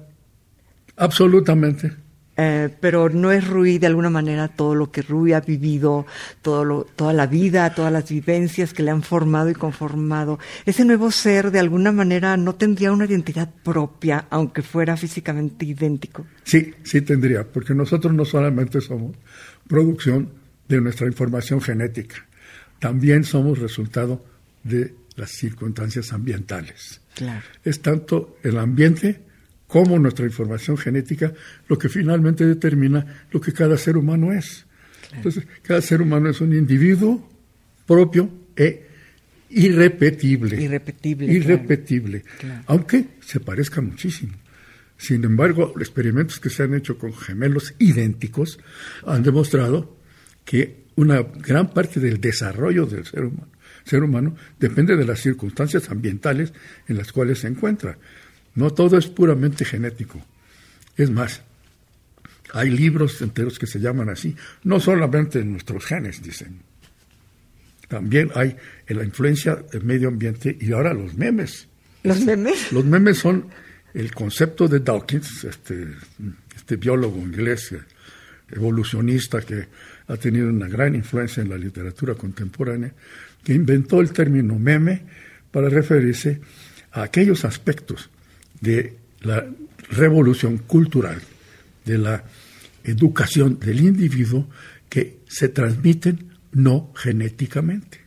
Absolutamente. 0.97 1.93
Eh, 2.41 2.69
pero 2.79 3.09
no 3.09 3.33
es 3.33 3.45
Rui 3.45 3.79
de 3.79 3.87
alguna 3.87 4.09
manera 4.09 4.47
todo 4.47 4.73
lo 4.73 4.91
que 4.91 5.01
Rui 5.01 5.33
ha 5.33 5.41
vivido, 5.41 6.05
todo 6.41 6.63
lo, 6.63 6.83
toda 6.85 7.11
la 7.11 7.27
vida, 7.27 7.75
todas 7.75 7.91
las 7.91 8.09
vivencias 8.09 8.71
que 8.71 8.81
le 8.81 8.91
han 8.91 9.03
formado 9.03 9.49
y 9.49 9.53
conformado. 9.53 10.39
Ese 10.65 10.85
nuevo 10.85 11.11
ser 11.11 11.51
de 11.51 11.59
alguna 11.59 11.91
manera 11.91 12.37
no 12.37 12.55
tendría 12.55 12.93
una 12.93 13.03
identidad 13.03 13.49
propia, 13.61 14.27
aunque 14.29 14.61
fuera 14.61 14.95
físicamente 14.95 15.65
idéntico. 15.65 16.25
Sí, 16.45 16.73
sí 16.83 17.01
tendría, 17.01 17.43
porque 17.43 17.75
nosotros 17.75 18.13
no 18.13 18.23
solamente 18.23 18.79
somos 18.79 19.17
producción 19.67 20.29
de 20.69 20.79
nuestra 20.79 21.07
información 21.07 21.59
genética, 21.59 22.25
también 22.79 23.25
somos 23.25 23.59
resultado 23.59 24.23
de 24.63 24.95
las 25.17 25.31
circunstancias 25.31 26.13
ambientales. 26.13 27.01
Claro. 27.15 27.43
Es 27.65 27.81
tanto 27.81 28.37
el 28.43 28.57
ambiente 28.57 29.27
como 29.69 29.99
nuestra 29.99 30.25
información 30.25 30.77
genética 30.77 31.31
lo 31.67 31.77
que 31.77 31.89
finalmente 31.89 32.43
determina 32.43 33.23
lo 33.31 33.39
que 33.39 33.53
cada 33.53 33.77
ser 33.77 33.97
humano 33.97 34.33
es. 34.33 34.65
Claro. 35.01 35.15
Entonces, 35.17 35.43
cada 35.61 35.81
ser 35.81 36.01
humano 36.01 36.29
es 36.29 36.41
un 36.41 36.53
individuo 36.53 37.29
propio 37.85 38.29
e 38.55 38.87
irrepetible. 39.51 40.59
Irrepetible. 40.59 41.31
Irrepetible. 41.31 42.23
Claro. 42.39 42.63
Aunque 42.65 43.05
se 43.21 43.39
parezca 43.39 43.79
muchísimo. 43.79 44.33
Sin 44.97 45.23
embargo, 45.23 45.71
los 45.75 45.87
experimentos 45.87 46.39
que 46.39 46.49
se 46.49 46.63
han 46.63 46.73
hecho 46.73 46.97
con 46.97 47.13
gemelos 47.13 47.75
idénticos 47.77 48.59
han 49.05 49.21
demostrado 49.21 49.97
que 50.45 50.85
una 50.95 51.21
gran 51.21 51.69
parte 51.69 51.99
del 51.99 52.19
desarrollo 52.19 52.87
del 52.87 53.05
ser 53.05 53.23
humano, 53.23 53.49
ser 53.85 54.01
humano 54.01 54.35
depende 54.59 54.95
de 54.95 55.05
las 55.05 55.19
circunstancias 55.19 55.89
ambientales 55.91 56.53
en 56.87 56.97
las 56.97 57.11
cuales 57.11 57.39
se 57.39 57.47
encuentra. 57.47 57.99
No 58.55 58.71
todo 58.71 58.97
es 58.97 59.07
puramente 59.07 59.65
genético. 59.65 60.21
Es 60.97 61.09
más, 61.09 61.41
hay 62.53 62.69
libros 62.69 63.21
enteros 63.21 63.59
que 63.59 63.67
se 63.67 63.79
llaman 63.79 64.09
así, 64.09 64.35
no 64.63 64.79
solamente 64.79 65.39
en 65.39 65.51
nuestros 65.51 65.85
genes, 65.85 66.21
dicen. 66.21 66.61
También 67.87 68.31
hay 68.35 68.55
en 68.87 68.97
la 68.97 69.03
influencia 69.03 69.55
del 69.55 69.83
medio 69.83 70.09
ambiente 70.09 70.55
y 70.59 70.71
ahora 70.71 70.93
los 70.93 71.15
memes. 71.15 71.67
¿Los 72.03 72.21
memes? 72.21 72.71
Los 72.71 72.85
memes 72.85 73.17
son 73.17 73.45
el 73.93 74.13
concepto 74.13 74.67
de 74.67 74.79
Dawkins, 74.79 75.43
este, 75.43 75.87
este 76.55 76.75
biólogo 76.75 77.17
inglés 77.17 77.71
eh, 77.71 77.79
evolucionista 78.51 79.41
que 79.41 79.67
ha 80.07 80.17
tenido 80.17 80.49
una 80.49 80.67
gran 80.67 80.95
influencia 80.95 81.41
en 81.41 81.49
la 81.49 81.57
literatura 81.57 82.15
contemporánea, 82.15 82.93
que 83.43 83.53
inventó 83.53 84.01
el 84.01 84.11
término 84.11 84.57
meme 84.57 85.03
para 85.51 85.69
referirse 85.69 86.39
a 86.91 87.03
aquellos 87.03 87.45
aspectos 87.45 88.09
de 88.61 88.97
la 89.21 89.45
revolución 89.91 90.57
cultural, 90.57 91.21
de 91.85 91.97
la 91.97 92.23
educación 92.83 93.59
del 93.59 93.81
individuo 93.81 94.47
que 94.89 95.19
se 95.27 95.49
transmiten 95.49 96.29
no 96.51 96.91
genéticamente. 96.95 97.99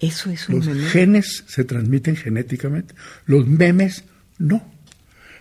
Eso 0.00 0.30
es 0.30 0.48
un 0.48 0.56
Los 0.56 0.66
meme. 0.66 0.84
genes 0.88 1.44
se 1.46 1.64
transmiten 1.64 2.16
genéticamente, 2.16 2.94
los 3.26 3.46
memes 3.46 4.04
no. 4.38 4.64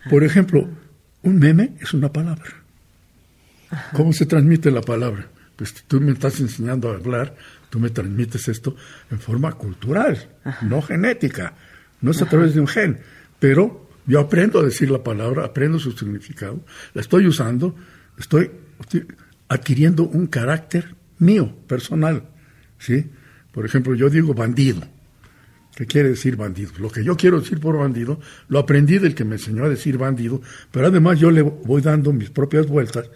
Por 0.10 0.24
ejemplo, 0.24 0.68
un 1.24 1.40
meme 1.40 1.74
es 1.80 1.94
una 1.94 2.12
palabra. 2.12 2.52
¿Cómo 3.94 4.12
se 4.14 4.26
transmite 4.26 4.70
la 4.72 4.82
palabra? 4.82 5.28
Pues 5.56 5.74
tú 5.88 6.02
me 6.02 6.12
estás 6.12 6.40
enseñando 6.40 6.92
a 6.92 6.96
hablar, 6.96 7.36
tú 7.70 7.80
me 7.80 7.90
transmites 7.90 8.48
esto 8.48 8.76
en 9.10 9.20
forma 9.20 9.52
cultural, 9.54 10.30
no 10.62 10.82
genética. 10.82 11.54
No 12.02 12.12
es 12.12 12.22
a 12.22 12.26
través 12.26 12.54
de 12.56 12.60
un 12.62 12.68
gen, 12.68 13.00
pero 13.40 13.81
yo 14.06 14.20
aprendo 14.20 14.60
a 14.60 14.64
decir 14.64 14.90
la 14.90 15.04
palabra, 15.04 15.46
aprendo 15.46 15.80
su 15.80 15.92
significado, 15.92 16.64
la 16.94 17.02
estoy 17.02 17.28
usando, 17.28 17.76
estoy, 18.18 18.52
adquiriendo 19.48 20.04
un 20.04 20.28
carácter 20.28 20.96
mío, 21.20 21.56
personal. 21.68 22.24
¿sí? 22.80 23.06
Por 23.52 23.66
ejemplo, 23.66 23.96
yo 23.96 24.10
digo 24.10 24.34
bandido, 24.34 24.82
que 25.76 25.86
quiere 25.86 26.10
decir 26.10 26.36
bandido. 26.36 26.72
Lo 26.80 26.90
que 26.90 27.04
yo 27.04 27.16
quiero 27.16 27.40
decir 27.40 27.60
por 27.60 27.78
bandido, 27.78 28.20
lo 28.50 28.60
aprendí 28.60 28.98
del 28.98 29.16
que 29.16 29.24
me 29.24 29.36
enseñó 29.36 29.66
a 29.66 29.70
decir 29.70 29.98
bandido, 29.98 30.42
pero 30.72 30.88
además 30.88 31.20
yo 31.20 31.32
le 31.32 31.42
voy 31.42 31.82
dando 31.82 32.12
mis 32.12 32.30
propias 32.30 32.68
vueltas 32.68 33.10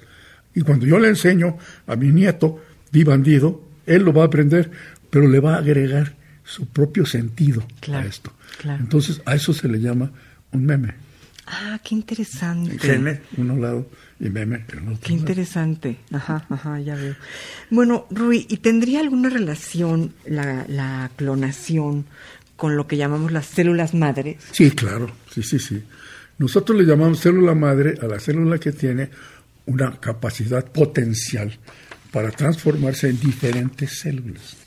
y 0.54 0.62
cuando 0.62 0.86
yo 0.86 0.98
le 0.98 1.10
enseño 1.10 1.58
a 1.86 1.96
mi 1.96 2.12
nieto, 2.12 2.62
di 2.92 3.04
bandido, 3.04 3.62
él 3.86 4.04
lo 4.04 4.14
va 4.14 4.24
a 4.24 4.28
aprender, 4.28 4.72
pero 5.10 5.28
le 5.28 5.40
va 5.40 5.56
a 5.56 5.60
agregar 5.60 6.16
su 6.46 6.68
propio 6.68 7.06
sentido 7.06 7.66
a 7.92 8.06
esto. 8.06 8.32
Entonces 8.64 9.22
a 9.26 9.36
eso 9.36 9.54
se 9.54 9.68
le 9.68 9.80
llama 9.80 10.12
un 10.56 10.66
meme. 10.66 11.06
Ah, 11.48 11.80
qué 11.84 11.94
interesante. 11.94 12.80
Gene, 12.80 13.22
uno 13.38 13.56
lado, 13.56 13.88
y 14.20 14.30
meme, 14.30 14.66
el 14.72 14.80
otro 14.88 15.00
Qué 15.02 15.14
interesante. 15.14 15.98
Ajá, 16.12 16.46
ajá, 16.50 16.80
ya 16.80 16.96
veo. 16.96 17.16
Bueno, 17.70 18.08
Rui, 18.10 18.48
¿y 18.50 18.58
tendría 18.58 19.00
alguna 19.00 19.30
relación 19.30 20.14
la, 20.26 20.66
la 20.68 21.12
clonación 21.16 22.06
con 22.56 22.76
lo 22.76 22.88
que 22.88 22.98
llamamos 22.98 23.32
las 23.32 23.46
células 23.46 23.94
madres? 23.94 24.38
Sí, 24.52 24.72
claro, 24.72 25.12
sí, 25.32 25.44
sí, 25.44 25.60
sí. 25.60 25.84
Nosotros 26.38 26.78
le 26.78 26.86
llamamos 26.86 27.20
célula 27.20 27.54
madre 27.54 27.96
a 28.02 28.08
la 28.08 28.20
célula 28.20 28.58
que 28.58 28.72
tiene 28.72 29.10
una 29.68 30.00
capacidad 30.00 30.66
potencial 30.66 31.58
para 32.12 32.32
transformarse 32.32 33.10
en 33.10 33.20
diferentes 33.20 34.00
células. 34.00 34.58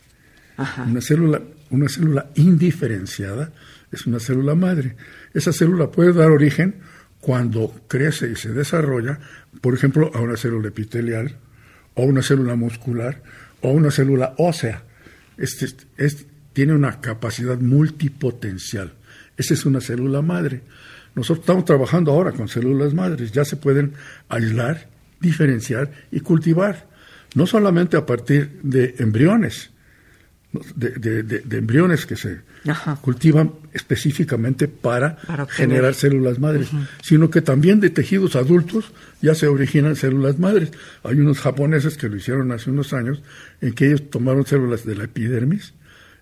Ajá. 0.57 0.85
Una 0.85 1.01
célula, 1.01 1.43
una 1.71 1.89
célula 1.89 2.31
indiferenciada 2.37 3.53
es 3.93 4.07
una 4.07 4.21
célula 4.21 4.55
madre. 4.55 4.97
Esa 5.35 5.53
célula 5.53 5.91
puede 5.91 6.13
dar 6.13 6.31
origen 6.31 6.77
cuando 7.21 7.75
crece 7.89 8.31
y 8.31 8.37
se 8.37 8.53
desarrolla, 8.53 9.19
por 9.61 9.75
ejemplo, 9.75 10.11
a 10.15 10.21
una 10.21 10.37
célula 10.37 10.69
epitelial, 10.69 11.37
o 11.95 12.03
una 12.03 12.23
célula 12.23 12.55
muscular, 12.55 13.23
o 13.61 13.71
una 13.71 13.91
célula 13.91 14.35
ósea. 14.39 14.85
Este, 15.37 16.27
tiene 16.53 16.75
una 16.75 17.01
capacidad 17.01 17.59
multipotencial. 17.59 18.95
Esa 19.37 19.55
es 19.55 19.65
una 19.65 19.81
célula 19.81 20.23
madre. 20.23 20.63
Nosotros 21.15 21.43
estamos 21.43 21.65
trabajando 21.65 22.13
ahora 22.13 22.33
con 22.33 22.49
células 22.49 22.95
madres, 22.95 23.33
ya 23.33 23.45
se 23.45 23.57
pueden 23.57 23.95
aislar, 24.29 24.89
diferenciar 25.21 25.91
y 26.13 26.21
cultivar, 26.21 26.89
no 27.35 27.47
solamente 27.47 27.97
a 27.97 28.07
partir 28.07 28.61
de 28.63 28.95
embriones, 28.99 29.71
de, 30.53 31.59
embriones 31.59 32.07
que 32.07 32.17
se 32.17 32.41
cultivan 33.03 33.53
específicamente 33.73 34.67
para, 34.67 35.19
generar 35.51 35.95
células 35.95 36.39
madres, 36.39 36.69
sino 37.03 37.31
que 37.31 37.43
también 37.43 37.81
de 37.81 37.91
tejidos 37.91 38.37
adultos 38.37 38.93
ya 39.21 39.35
se 39.35 39.47
originan 39.47 39.97
células 39.97 40.39
madres. 40.39 40.73
Hay 41.03 41.21
unos 41.21 41.41
japoneses 41.41 41.97
que 41.97 42.09
lo 42.09 42.17
hicieron 42.17 42.51
hace 42.53 42.71
unos 42.71 42.93
años, 42.93 43.23
en 43.61 43.75
que 43.75 43.87
ellos 43.87 44.11
tomaron 44.11 44.47
células 44.47 44.85
de 44.85 44.95
la 44.95 45.05
epidermis, 45.05 45.75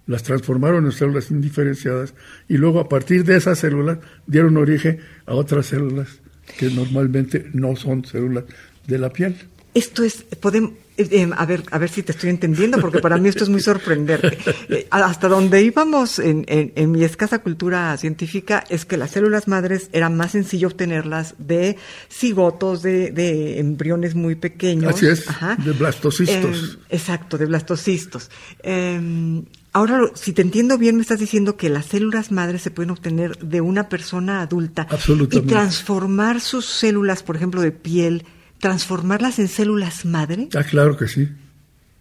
las 0.07 0.23
transformaron 0.23 0.87
en 0.87 0.93
células 0.93 1.31
indiferenciadas 1.31 2.15
y 2.49 2.57
luego 2.57 2.81
a 2.81 2.89
partir 2.89 3.25
de 3.25 3.37
esas 3.37 3.59
células 3.59 3.99
dieron 4.27 4.57
origen 4.57 5.01
a 5.27 5.35
otras 5.35 5.67
células 5.67 6.21
que 6.59 6.71
normalmente 6.71 7.49
no 7.53 7.75
son 7.77 8.05
células 8.05 8.45
de 8.87 8.99
la 8.99 9.11
piel. 9.11 9.37
Esto 9.77 10.05
es, 10.05 10.25
podemos, 10.41 10.71
eh, 10.97 11.07
eh, 11.11 11.31
a 11.37 11.45
ver, 11.45 11.63
a 11.71 11.77
ver 11.77 11.91
si 11.91 12.03
te 12.03 12.13
estoy 12.13 12.31
entendiendo, 12.31 12.81
porque 12.81 13.01
para 13.01 13.19
mí 13.19 13.29
esto 13.29 13.45
es 13.45 13.51
muy 13.51 13.61
sorprendente. 13.61 14.39
Eh, 14.69 14.87
hasta 14.91 15.29
donde 15.29 15.63
íbamos 15.63 16.19
en, 16.19 16.45
en, 16.49 16.91
mi 16.91 17.05
escasa 17.05 17.39
cultura 17.41 17.97
científica 17.99 18.65
es 18.69 18.85
que 18.85 18.97
las 18.97 19.13
células 19.13 19.47
madres 19.47 19.91
era 19.93 20.09
más 20.09 20.33
sencillo 20.33 20.69
obtenerlas 20.69 21.35
de 21.39 21.77
cigotos, 22.11 22.83
de, 22.83 23.11
de 23.11 23.61
embriones 23.61 24.15
muy 24.15 24.35
pequeños. 24.35 24.95
Así 24.95 25.07
es, 25.07 25.27
de 25.65 25.73
blastocistos. 25.73 26.79
exacto, 26.89 27.39
de 27.39 27.47
blastocistos. 27.47 28.31
Em, 28.63 29.45
ahora, 29.73 30.01
si 30.15 30.33
te 30.33 30.43
entiendo 30.43 30.79
bien, 30.79 30.97
me 30.97 31.03
estás 31.03 31.21
diciendo 31.21 31.57
que 31.57 31.69
las 31.69 31.87
células 31.87 32.33
madres 32.33 32.63
se 32.63 32.71
pueden 32.71 32.91
obtener 32.91 33.39
de 33.39 33.61
una 33.61 33.89
persona 33.89 34.41
adulta 34.41 34.89
y 35.31 35.41
transformar 35.43 36.41
sus 36.41 36.65
células, 36.65 37.23
por 37.23 37.37
ejemplo, 37.37 37.61
de 37.61 37.73
piel 37.73 38.25
transformarlas 38.59 39.39
en 39.39 39.49
células 39.49 40.05
madre? 40.05 40.49
Ah, 40.55 40.65
claro 40.65 40.97
que 40.97 41.09
sí. 41.09 41.29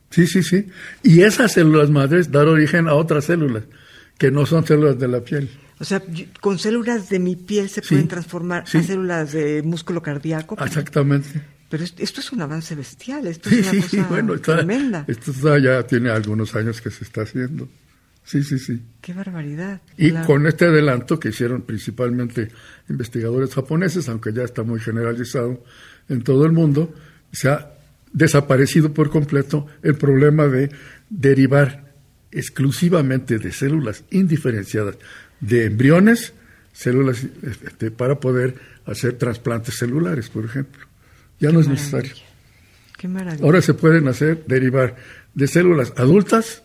Sí, 0.09 0.27
sí, 0.27 0.43
sí. 0.43 0.67
Y 1.03 1.21
esas 1.21 1.53
células 1.53 1.89
madres 1.89 2.31
dar 2.31 2.47
origen 2.47 2.87
a 2.87 2.93
otras 2.93 3.25
células 3.25 3.63
que 4.17 4.31
no 4.31 4.45
son 4.45 4.65
células 4.65 4.97
de 4.97 5.07
la 5.07 5.21
piel. 5.21 5.49
O 5.79 5.83
sea, 5.83 6.01
con 6.39 6.57
células 6.57 7.09
de 7.09 7.19
mi 7.19 7.35
piel 7.35 7.69
se 7.69 7.81
pueden 7.81 8.07
transformar 8.07 8.63
a 8.63 8.81
células 8.81 9.33
de 9.33 9.61
músculo 9.61 10.01
cardíaco. 10.01 10.57
Exactamente. 10.63 11.41
Pero 11.69 11.83
esto 11.83 12.21
es 12.21 12.31
un 12.31 12.41
avance 12.41 12.75
bestial, 12.75 13.27
esto 13.27 13.49
es 13.49 13.71
una 13.71 13.81
cosa 13.81 14.07
bueno, 14.07 14.39
tremenda. 14.39 15.03
Esto 15.07 15.57
ya 15.57 15.83
tiene 15.83 16.11
algunos 16.11 16.55
años 16.55 16.79
que 16.79 16.91
se 16.91 17.03
está 17.03 17.23
haciendo. 17.23 17.67
Sí, 18.23 18.43
sí, 18.43 18.57
sí. 18.57 18.81
Qué 19.01 19.13
barbaridad. 19.13 19.81
Y 19.97 20.11
con 20.11 20.47
este 20.47 20.65
adelanto 20.65 21.19
que 21.19 21.29
hicieron 21.29 21.61
principalmente 21.63 22.49
investigadores 22.89 23.53
japoneses, 23.53 24.07
aunque 24.09 24.31
ya 24.33 24.43
está 24.43 24.63
muy 24.63 24.79
generalizado, 24.79 25.63
en 26.09 26.23
todo 26.23 26.45
el 26.45 26.51
mundo, 26.51 26.93
se 27.31 27.49
ha 27.49 27.71
desaparecido 28.13 28.93
por 28.93 29.09
completo 29.09 29.67
el 29.83 29.95
problema 29.95 30.47
de 30.47 30.69
derivar 31.09 31.93
exclusivamente 32.31 33.39
de 33.39 33.51
células 33.51 34.03
indiferenciadas 34.11 34.97
de 35.39 35.65
embriones, 35.65 36.33
células 36.73 37.25
este, 37.43 37.91
para 37.91 38.19
poder 38.19 38.55
hacer 38.85 39.13
trasplantes 39.13 39.77
celulares, 39.77 40.29
por 40.29 40.45
ejemplo. 40.45 40.85
Ya 41.39 41.51
no 41.51 41.59
es 41.59 41.67
necesario. 41.67 42.13
Qué 42.97 43.07
maravilla. 43.07 43.43
Ahora 43.43 43.61
se 43.61 43.73
pueden 43.73 44.07
hacer 44.07 44.45
derivar 44.47 44.95
de 45.33 45.47
células 45.47 45.93
adultas, 45.97 46.63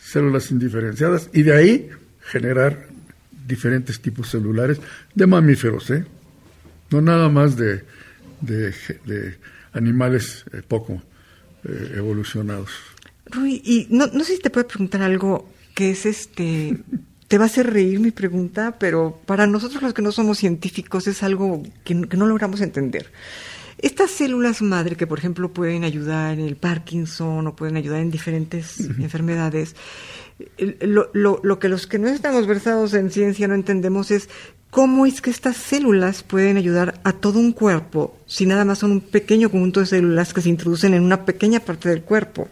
células 0.00 0.50
indiferenciadas, 0.50 1.28
y 1.32 1.42
de 1.42 1.54
ahí 1.54 1.90
generar 2.20 2.88
diferentes 3.46 4.00
tipos 4.00 4.30
celulares 4.30 4.80
de 5.14 5.26
mamíferos, 5.26 5.90
¿eh? 5.90 6.04
No 6.90 7.00
nada 7.00 7.28
más 7.28 7.56
de 7.56 7.84
de, 8.40 8.72
animales 9.72 10.44
eh, 10.52 10.62
poco 10.66 11.02
eh, 11.64 11.94
evolucionados. 11.96 12.70
Rui, 13.26 13.60
y 13.64 13.86
no, 13.90 14.06
no 14.06 14.24
sé 14.24 14.36
si 14.36 14.42
te 14.42 14.50
puedo 14.50 14.68
preguntar 14.68 15.02
algo 15.02 15.48
que 15.74 15.90
es 15.90 16.06
este 16.06 16.78
te 17.28 17.38
va 17.38 17.44
a 17.44 17.46
hacer 17.46 17.72
reír 17.72 17.98
mi 18.00 18.10
pregunta, 18.10 18.76
pero 18.78 19.20
para 19.26 19.46
nosotros 19.46 19.82
los 19.82 19.94
que 19.94 20.02
no 20.02 20.12
somos 20.12 20.38
científicos 20.38 21.06
es 21.06 21.22
algo 21.22 21.62
que, 21.84 21.94
no 21.94 22.26
logramos 22.26 22.60
entender. 22.60 23.10
Estas 23.78 24.10
células 24.10 24.62
madre 24.62 24.96
que, 24.96 25.06
por 25.06 25.18
ejemplo, 25.18 25.52
pueden 25.52 25.84
ayudar 25.84 26.38
en 26.38 26.46
el 26.46 26.56
Parkinson 26.56 27.46
o 27.46 27.56
pueden 27.56 27.76
ayudar 27.76 28.00
en 28.00 28.10
diferentes 28.10 28.80
enfermedades, 28.80 29.74
lo, 30.80 31.10
lo, 31.12 31.40
lo, 31.42 31.58
que 31.58 31.68
los 31.68 31.86
que 31.86 31.98
no 31.98 32.08
estamos 32.08 32.46
versados 32.46 32.94
en 32.94 33.10
ciencia 33.10 33.48
no 33.48 33.54
entendemos 33.54 34.10
es 34.10 34.28
cómo 34.70 35.06
es 35.06 35.20
que 35.20 35.30
estas 35.30 35.56
células 35.56 36.22
pueden 36.22 36.56
ayudar 36.56 37.00
a 37.04 37.12
todo 37.12 37.38
un 37.38 37.52
cuerpo 37.52 38.18
si 38.26 38.46
nada 38.46 38.64
más 38.64 38.78
son 38.78 38.92
un 38.92 39.00
pequeño 39.00 39.50
conjunto 39.50 39.80
de 39.80 39.86
células 39.86 40.34
que 40.34 40.42
se 40.42 40.48
introducen 40.48 40.94
en 40.94 41.02
una 41.02 41.24
pequeña 41.24 41.60
parte 41.60 41.88
del 41.88 42.02
cuerpo. 42.02 42.48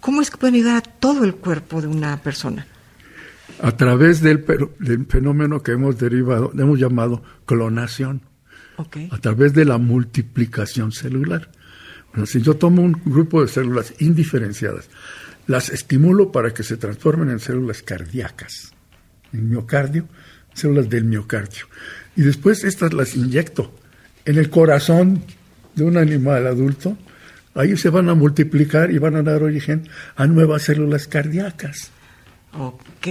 ¿Cómo 0.00 0.20
es 0.20 0.30
que 0.30 0.36
pueden 0.36 0.56
ayudar 0.56 0.76
a 0.76 0.82
todo 0.82 1.24
el 1.24 1.34
cuerpo 1.36 1.80
de 1.80 1.88
una 1.88 2.20
persona? 2.22 2.66
A 3.62 3.72
través 3.72 4.20
del, 4.20 4.44
fenómeno 5.08 5.62
que 5.62 5.72
hemos 5.72 5.98
derivado, 5.98 6.52
hemos 6.58 6.78
llamado 6.78 7.22
clonación. 7.46 8.22
A 9.10 9.18
través 9.18 9.54
de 9.54 9.64
la 9.64 9.78
multiplicación 9.78 10.90
celular. 10.90 11.48
si 12.26 12.42
yo 12.42 12.56
tomo 12.56 12.82
un 12.82 13.00
grupo 13.04 13.40
de 13.40 13.48
células 13.48 13.94
indiferenciadas, 14.00 14.90
las 15.46 15.70
estimulo 15.70 16.32
para 16.32 16.52
que 16.52 16.62
se 16.62 16.76
transformen 16.76 17.30
en 17.30 17.38
células 17.38 17.82
cardíacas, 17.82 18.72
en 19.32 19.48
miocardio, 19.48 20.08
células 20.54 20.88
del 20.88 21.04
miocardio. 21.04 21.66
Y 22.16 22.22
después 22.22 22.64
estas 22.64 22.92
las 22.92 23.14
inyecto 23.14 23.74
en 24.24 24.38
el 24.38 24.50
corazón 24.50 25.22
de 25.74 25.84
un 25.84 25.96
animal 25.96 26.46
adulto. 26.46 26.96
Ahí 27.54 27.76
se 27.76 27.90
van 27.90 28.08
a 28.08 28.14
multiplicar 28.14 28.90
y 28.90 28.98
van 28.98 29.16
a 29.16 29.22
dar 29.22 29.42
origen 29.42 29.88
a 30.16 30.26
nuevas 30.26 30.62
células 30.62 31.06
cardíacas. 31.06 31.90
Ok. 32.58 33.06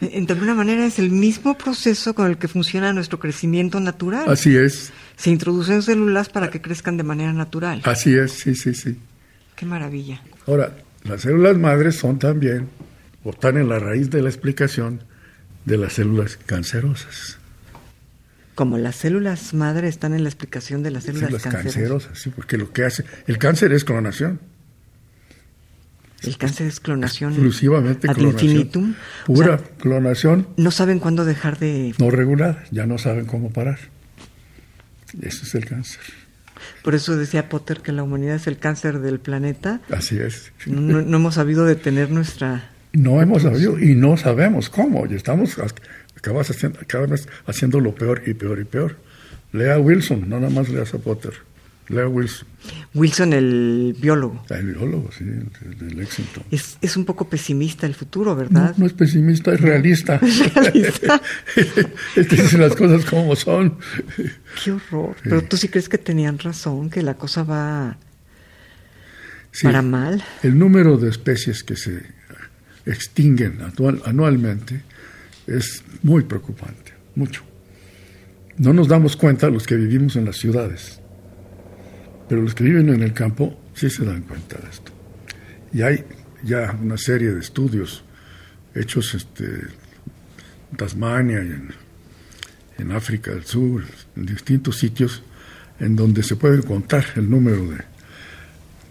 de 0.00 0.32
alguna 0.32 0.54
manera 0.54 0.86
es 0.86 0.98
el 0.98 1.10
mismo 1.10 1.56
proceso 1.58 2.14
con 2.14 2.26
el 2.28 2.38
que 2.38 2.48
funciona 2.48 2.92
nuestro 2.92 3.18
crecimiento 3.18 3.80
natural. 3.80 4.24
Así 4.28 4.56
es. 4.56 4.92
Se 5.16 5.30
introducen 5.30 5.82
células 5.82 6.28
para 6.28 6.50
que 6.50 6.60
crezcan 6.60 6.96
de 6.96 7.02
manera 7.02 7.32
natural. 7.32 7.82
Así 7.84 8.16
es, 8.16 8.32
sí, 8.32 8.54
sí, 8.54 8.74
sí. 8.74 8.96
Qué 9.56 9.66
maravilla. 9.66 10.22
Ahora, 10.46 10.76
las 11.04 11.22
células 11.22 11.58
madres 11.58 11.96
son 11.96 12.18
también, 12.18 12.68
o 13.24 13.30
están 13.30 13.56
en 13.56 13.68
la 13.68 13.78
raíz 13.78 14.10
de 14.10 14.22
la 14.22 14.28
explicación, 14.28 15.02
de 15.64 15.76
las 15.76 15.94
células 15.94 16.38
cancerosas. 16.46 17.38
Como 18.54 18.78
las 18.78 18.96
células 18.96 19.54
madre 19.54 19.88
están 19.88 20.12
en 20.12 20.22
la 20.22 20.28
explicación 20.28 20.82
de 20.82 20.90
las 20.90 21.04
células, 21.04 21.42
cancerosas. 21.42 22.18
Sí, 22.18 22.30
porque 22.30 22.58
lo 22.58 22.72
que 22.72 22.84
hace, 22.84 23.04
el 23.26 23.38
cáncer 23.38 23.72
es 23.72 23.84
clonación. 23.84 24.40
El 26.22 26.36
cáncer 26.36 26.66
es 26.66 26.80
clonación. 26.80 27.32
Exclusivamente 27.32 28.10
ad 28.10 28.14
clonación. 28.14 28.50
Infinitum. 28.50 28.94
Pura 29.24 29.58
clonación. 29.78 30.46
No 30.58 30.70
saben 30.70 30.98
cuándo 30.98 31.24
dejar 31.24 31.58
de. 31.58 31.94
No 31.98 32.10
regular, 32.10 32.64
ya 32.70 32.86
no 32.86 32.98
saben 32.98 33.24
cómo 33.24 33.50
parar. 33.50 33.78
Ese 35.22 35.44
es 35.44 35.54
el 35.54 35.64
cáncer. 35.64 36.02
Por 36.82 36.94
eso 36.94 37.16
decía 37.16 37.48
Potter 37.48 37.80
que 37.80 37.92
la 37.92 38.02
humanidad 38.02 38.36
es 38.36 38.46
el 38.46 38.58
cáncer 38.58 39.00
del 39.00 39.20
planeta. 39.20 39.80
Así 39.90 40.18
es. 40.18 40.52
No, 40.66 41.00
no 41.00 41.16
hemos 41.16 41.36
sabido 41.36 41.64
detener 41.64 42.10
nuestra 42.10 42.70
No 42.92 43.22
hemos 43.22 43.42
sabido 43.42 43.78
y 43.78 43.94
no 43.94 44.16
sabemos 44.16 44.68
cómo. 44.68 45.06
Y 45.06 45.14
estamos 45.14 45.56
acabas 46.16 46.50
haciendo, 46.50 46.80
cada 46.86 47.06
vez 47.06 47.28
haciendo 47.46 47.80
lo 47.80 47.94
peor 47.94 48.22
y 48.26 48.34
peor 48.34 48.60
y 48.60 48.64
peor. 48.64 48.96
Lea 49.52 49.78
Wilson, 49.78 50.28
no 50.28 50.38
nada 50.38 50.52
más 50.52 50.68
leas 50.68 50.94
a 50.94 50.98
Potter. 50.98 51.34
Lea 51.88 52.06
Wilson. 52.06 52.46
Wilson, 52.94 53.32
el 53.32 53.96
biólogo. 53.98 54.44
El 54.48 54.74
biólogo, 54.74 55.10
sí, 55.10 55.24
de 55.24 55.94
Lexington. 55.94 56.44
Es, 56.50 56.78
es 56.80 56.96
un 56.96 57.04
poco 57.04 57.28
pesimista 57.28 57.84
el 57.84 57.94
futuro, 57.94 58.36
¿verdad? 58.36 58.74
No, 58.76 58.86
es 58.86 58.92
pesimista, 58.92 59.52
es 59.52 59.60
realista. 59.60 60.20
¿Es 60.22 60.54
realista? 60.54 61.20
es 62.16 62.28
que 62.28 62.36
dicen 62.36 62.60
las 62.60 62.76
cosas 62.76 63.04
como 63.04 63.34
son. 63.34 63.76
Qué 64.62 64.70
horror. 64.70 65.16
Pero 65.24 65.42
tú 65.42 65.56
sí 65.56 65.68
crees 65.68 65.88
que 65.88 65.98
tenían 65.98 66.38
razón, 66.38 66.90
que 66.90 67.02
la 67.02 67.14
cosa 67.14 67.42
va 67.42 67.98
para 69.62 69.82
mal. 69.82 70.22
El 70.44 70.58
número 70.58 70.96
de 70.96 71.08
especies 71.08 71.64
que 71.64 71.74
se 71.74 72.19
extinguen 72.92 73.58
anualmente 74.04 74.82
es 75.46 75.82
muy 76.02 76.22
preocupante, 76.24 76.92
mucho. 77.14 77.42
No 78.56 78.72
nos 78.72 78.88
damos 78.88 79.16
cuenta 79.16 79.48
los 79.48 79.66
que 79.66 79.76
vivimos 79.76 80.16
en 80.16 80.24
las 80.24 80.36
ciudades, 80.36 81.00
pero 82.28 82.42
los 82.42 82.54
que 82.54 82.64
viven 82.64 82.88
en 82.90 83.02
el 83.02 83.12
campo 83.12 83.58
sí 83.74 83.90
se 83.90 84.04
dan 84.04 84.22
cuenta 84.22 84.58
de 84.58 84.68
esto. 84.68 84.92
Y 85.72 85.82
hay 85.82 86.04
ya 86.42 86.76
una 86.80 86.96
serie 86.96 87.32
de 87.32 87.40
estudios 87.40 88.04
hechos 88.74 89.14
este, 89.14 89.44
en 89.44 90.76
Tasmania 90.76 91.42
y 91.42 91.46
en, 91.46 91.74
en 92.78 92.92
África 92.92 93.32
del 93.32 93.44
Sur, 93.44 93.84
en 94.16 94.26
distintos 94.26 94.78
sitios, 94.78 95.22
en 95.78 95.96
donde 95.96 96.22
se 96.22 96.36
puede 96.36 96.62
contar 96.62 97.04
el 97.16 97.30
número 97.30 97.68
de, 97.70 97.78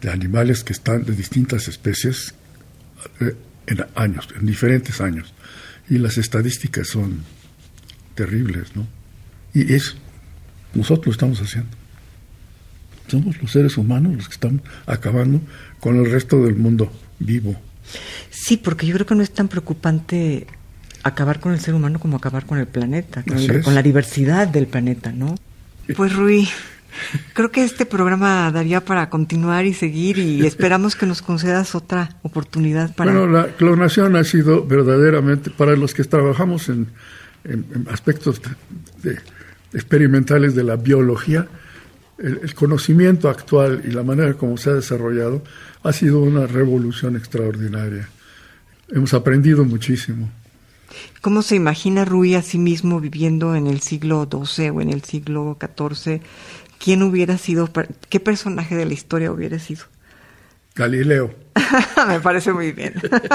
de 0.01 0.09
animales 0.09 0.63
que 0.63 0.73
están 0.73 1.05
de 1.05 1.13
distintas 1.13 1.67
especies 1.67 2.33
eh, 3.19 3.35
en 3.69 3.85
años, 3.95 4.27
en 4.37 4.45
diferentes 4.45 4.99
años. 4.99 5.33
Y 5.89 5.97
las 5.97 6.17
estadísticas 6.17 6.87
son 6.87 7.23
terribles, 8.15 8.75
¿no? 8.75 8.87
Y 9.53 9.73
es, 9.73 9.95
nosotros 10.73 11.07
lo 11.07 11.11
estamos 11.13 11.39
haciendo. 11.41 11.69
Somos 13.07 13.41
los 13.41 13.51
seres 13.51 13.77
humanos 13.77 14.15
los 14.15 14.27
que 14.27 14.33
estamos 14.33 14.61
acabando 14.85 15.41
con 15.79 15.97
el 15.97 16.11
resto 16.11 16.43
del 16.43 16.55
mundo 16.55 16.91
vivo. 17.19 17.59
Sí, 18.29 18.57
porque 18.57 18.85
yo 18.85 18.93
creo 18.93 19.05
que 19.05 19.15
no 19.15 19.23
es 19.23 19.31
tan 19.31 19.47
preocupante 19.47 20.45
acabar 21.01 21.39
con 21.39 21.53
el 21.53 21.59
ser 21.59 21.73
humano 21.73 21.99
como 21.99 22.17
acabar 22.17 22.45
con 22.45 22.59
el 22.59 22.67
planeta, 22.67 23.23
con, 23.23 23.61
con 23.61 23.73
la 23.73 23.81
diversidad 23.81 24.47
del 24.47 24.67
planeta, 24.67 25.11
¿no? 25.11 25.35
Pues 25.95 26.13
Rui, 26.13 26.47
Creo 27.33 27.51
que 27.51 27.63
este 27.63 27.85
programa 27.85 28.51
daría 28.51 28.83
para 28.83 29.09
continuar 29.09 29.65
y 29.65 29.73
seguir 29.73 30.17
y 30.17 30.45
esperamos 30.47 30.95
que 30.95 31.05
nos 31.05 31.21
concedas 31.21 31.75
otra 31.75 32.17
oportunidad 32.23 32.93
para... 32.95 33.11
Bueno, 33.11 33.27
la 33.27 33.47
clonación 33.55 34.15
ha 34.15 34.23
sido 34.23 34.65
verdaderamente, 34.65 35.49
para 35.49 35.75
los 35.75 35.93
que 35.93 36.03
trabajamos 36.03 36.69
en, 36.69 36.87
aspectos 37.89 38.41
experimentales 39.73 40.55
de 40.55 40.63
la 40.63 40.75
biología, 40.75 41.47
el, 42.17 42.53
conocimiento 42.53 43.29
actual 43.29 43.81
y 43.85 43.91
la 43.91 44.03
manera 44.03 44.33
como 44.33 44.57
se 44.57 44.69
ha 44.69 44.73
desarrollado 44.73 45.41
ha 45.83 45.93
sido 45.93 46.19
una 46.19 46.47
revolución 46.47 47.15
extraordinaria. 47.15 48.09
Hemos 48.89 49.13
aprendido 49.13 49.63
muchísimo. 49.63 50.29
¿Cómo 51.21 51.41
se 51.41 51.55
imagina 51.55 52.05
Rui 52.05 52.35
a 52.35 52.41
sí 52.41 52.57
mismo 52.57 52.99
viviendo 52.99 53.55
en 53.55 53.67
el 53.67 53.81
siglo 53.81 54.27
XII 54.29 54.69
o 54.69 54.81
en 54.81 54.89
el 54.89 55.03
siglo 55.03 55.57
XIV 55.59 56.21
¿quién 56.79 57.03
hubiera 57.03 57.37
sido, 57.37 57.69
qué 58.09 58.19
personaje 58.19 58.75
de 58.75 58.85
la 58.85 58.93
historia 58.93 59.31
hubiera 59.31 59.59
sido? 59.59 59.85
Galileo. 60.75 61.35
Me 62.07 62.19
parece 62.19 62.53
muy 62.53 62.71
bien. 62.71 62.93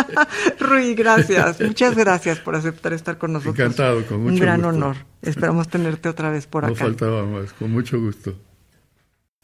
Rui, 0.60 0.94
gracias. 0.94 1.60
Muchas 1.60 1.94
gracias 1.94 2.38
por 2.38 2.56
aceptar 2.56 2.92
estar 2.92 3.18
con 3.18 3.34
nosotros. 3.34 3.58
Encantado, 3.58 4.04
con 4.06 4.22
mucho 4.22 4.34
Un 4.34 4.40
gran 4.40 4.64
honor. 4.64 4.96
Esperamos 5.22 5.68
tenerte 5.68 6.08
otra 6.08 6.30
vez 6.30 6.46
por 6.46 6.64
acá. 6.64 6.72
No 6.72 6.78
faltaba 6.78 7.24
más, 7.26 7.52
con 7.52 7.70
mucho 7.70 8.00
gusto. 8.00 8.34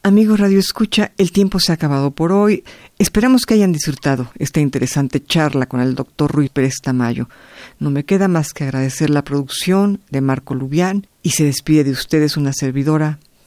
Amigos 0.03 0.39
Radio 0.39 0.57
Escucha, 0.57 1.11
el 1.19 1.31
tiempo 1.31 1.59
se 1.59 1.71
ha 1.71 1.75
acabado 1.75 2.09
por 2.09 2.31
hoy. 2.31 2.63
Esperamos 2.97 3.45
que 3.45 3.53
hayan 3.53 3.71
disfrutado 3.71 4.31
esta 4.39 4.59
interesante 4.59 5.23
charla 5.23 5.67
con 5.67 5.79
el 5.79 5.93
doctor 5.93 6.31
Rui 6.31 6.49
Pérez 6.49 6.77
Tamayo. 6.81 7.29
No 7.77 7.91
me 7.91 8.03
queda 8.03 8.27
más 8.27 8.51
que 8.51 8.63
agradecer 8.63 9.11
la 9.11 9.23
producción 9.23 10.01
de 10.09 10.21
Marco 10.21 10.55
Lubián 10.55 11.05
y 11.21 11.31
se 11.31 11.43
despide 11.43 11.83
de 11.83 11.91
ustedes 11.91 12.35
una 12.35 12.51
servidora, 12.51 13.19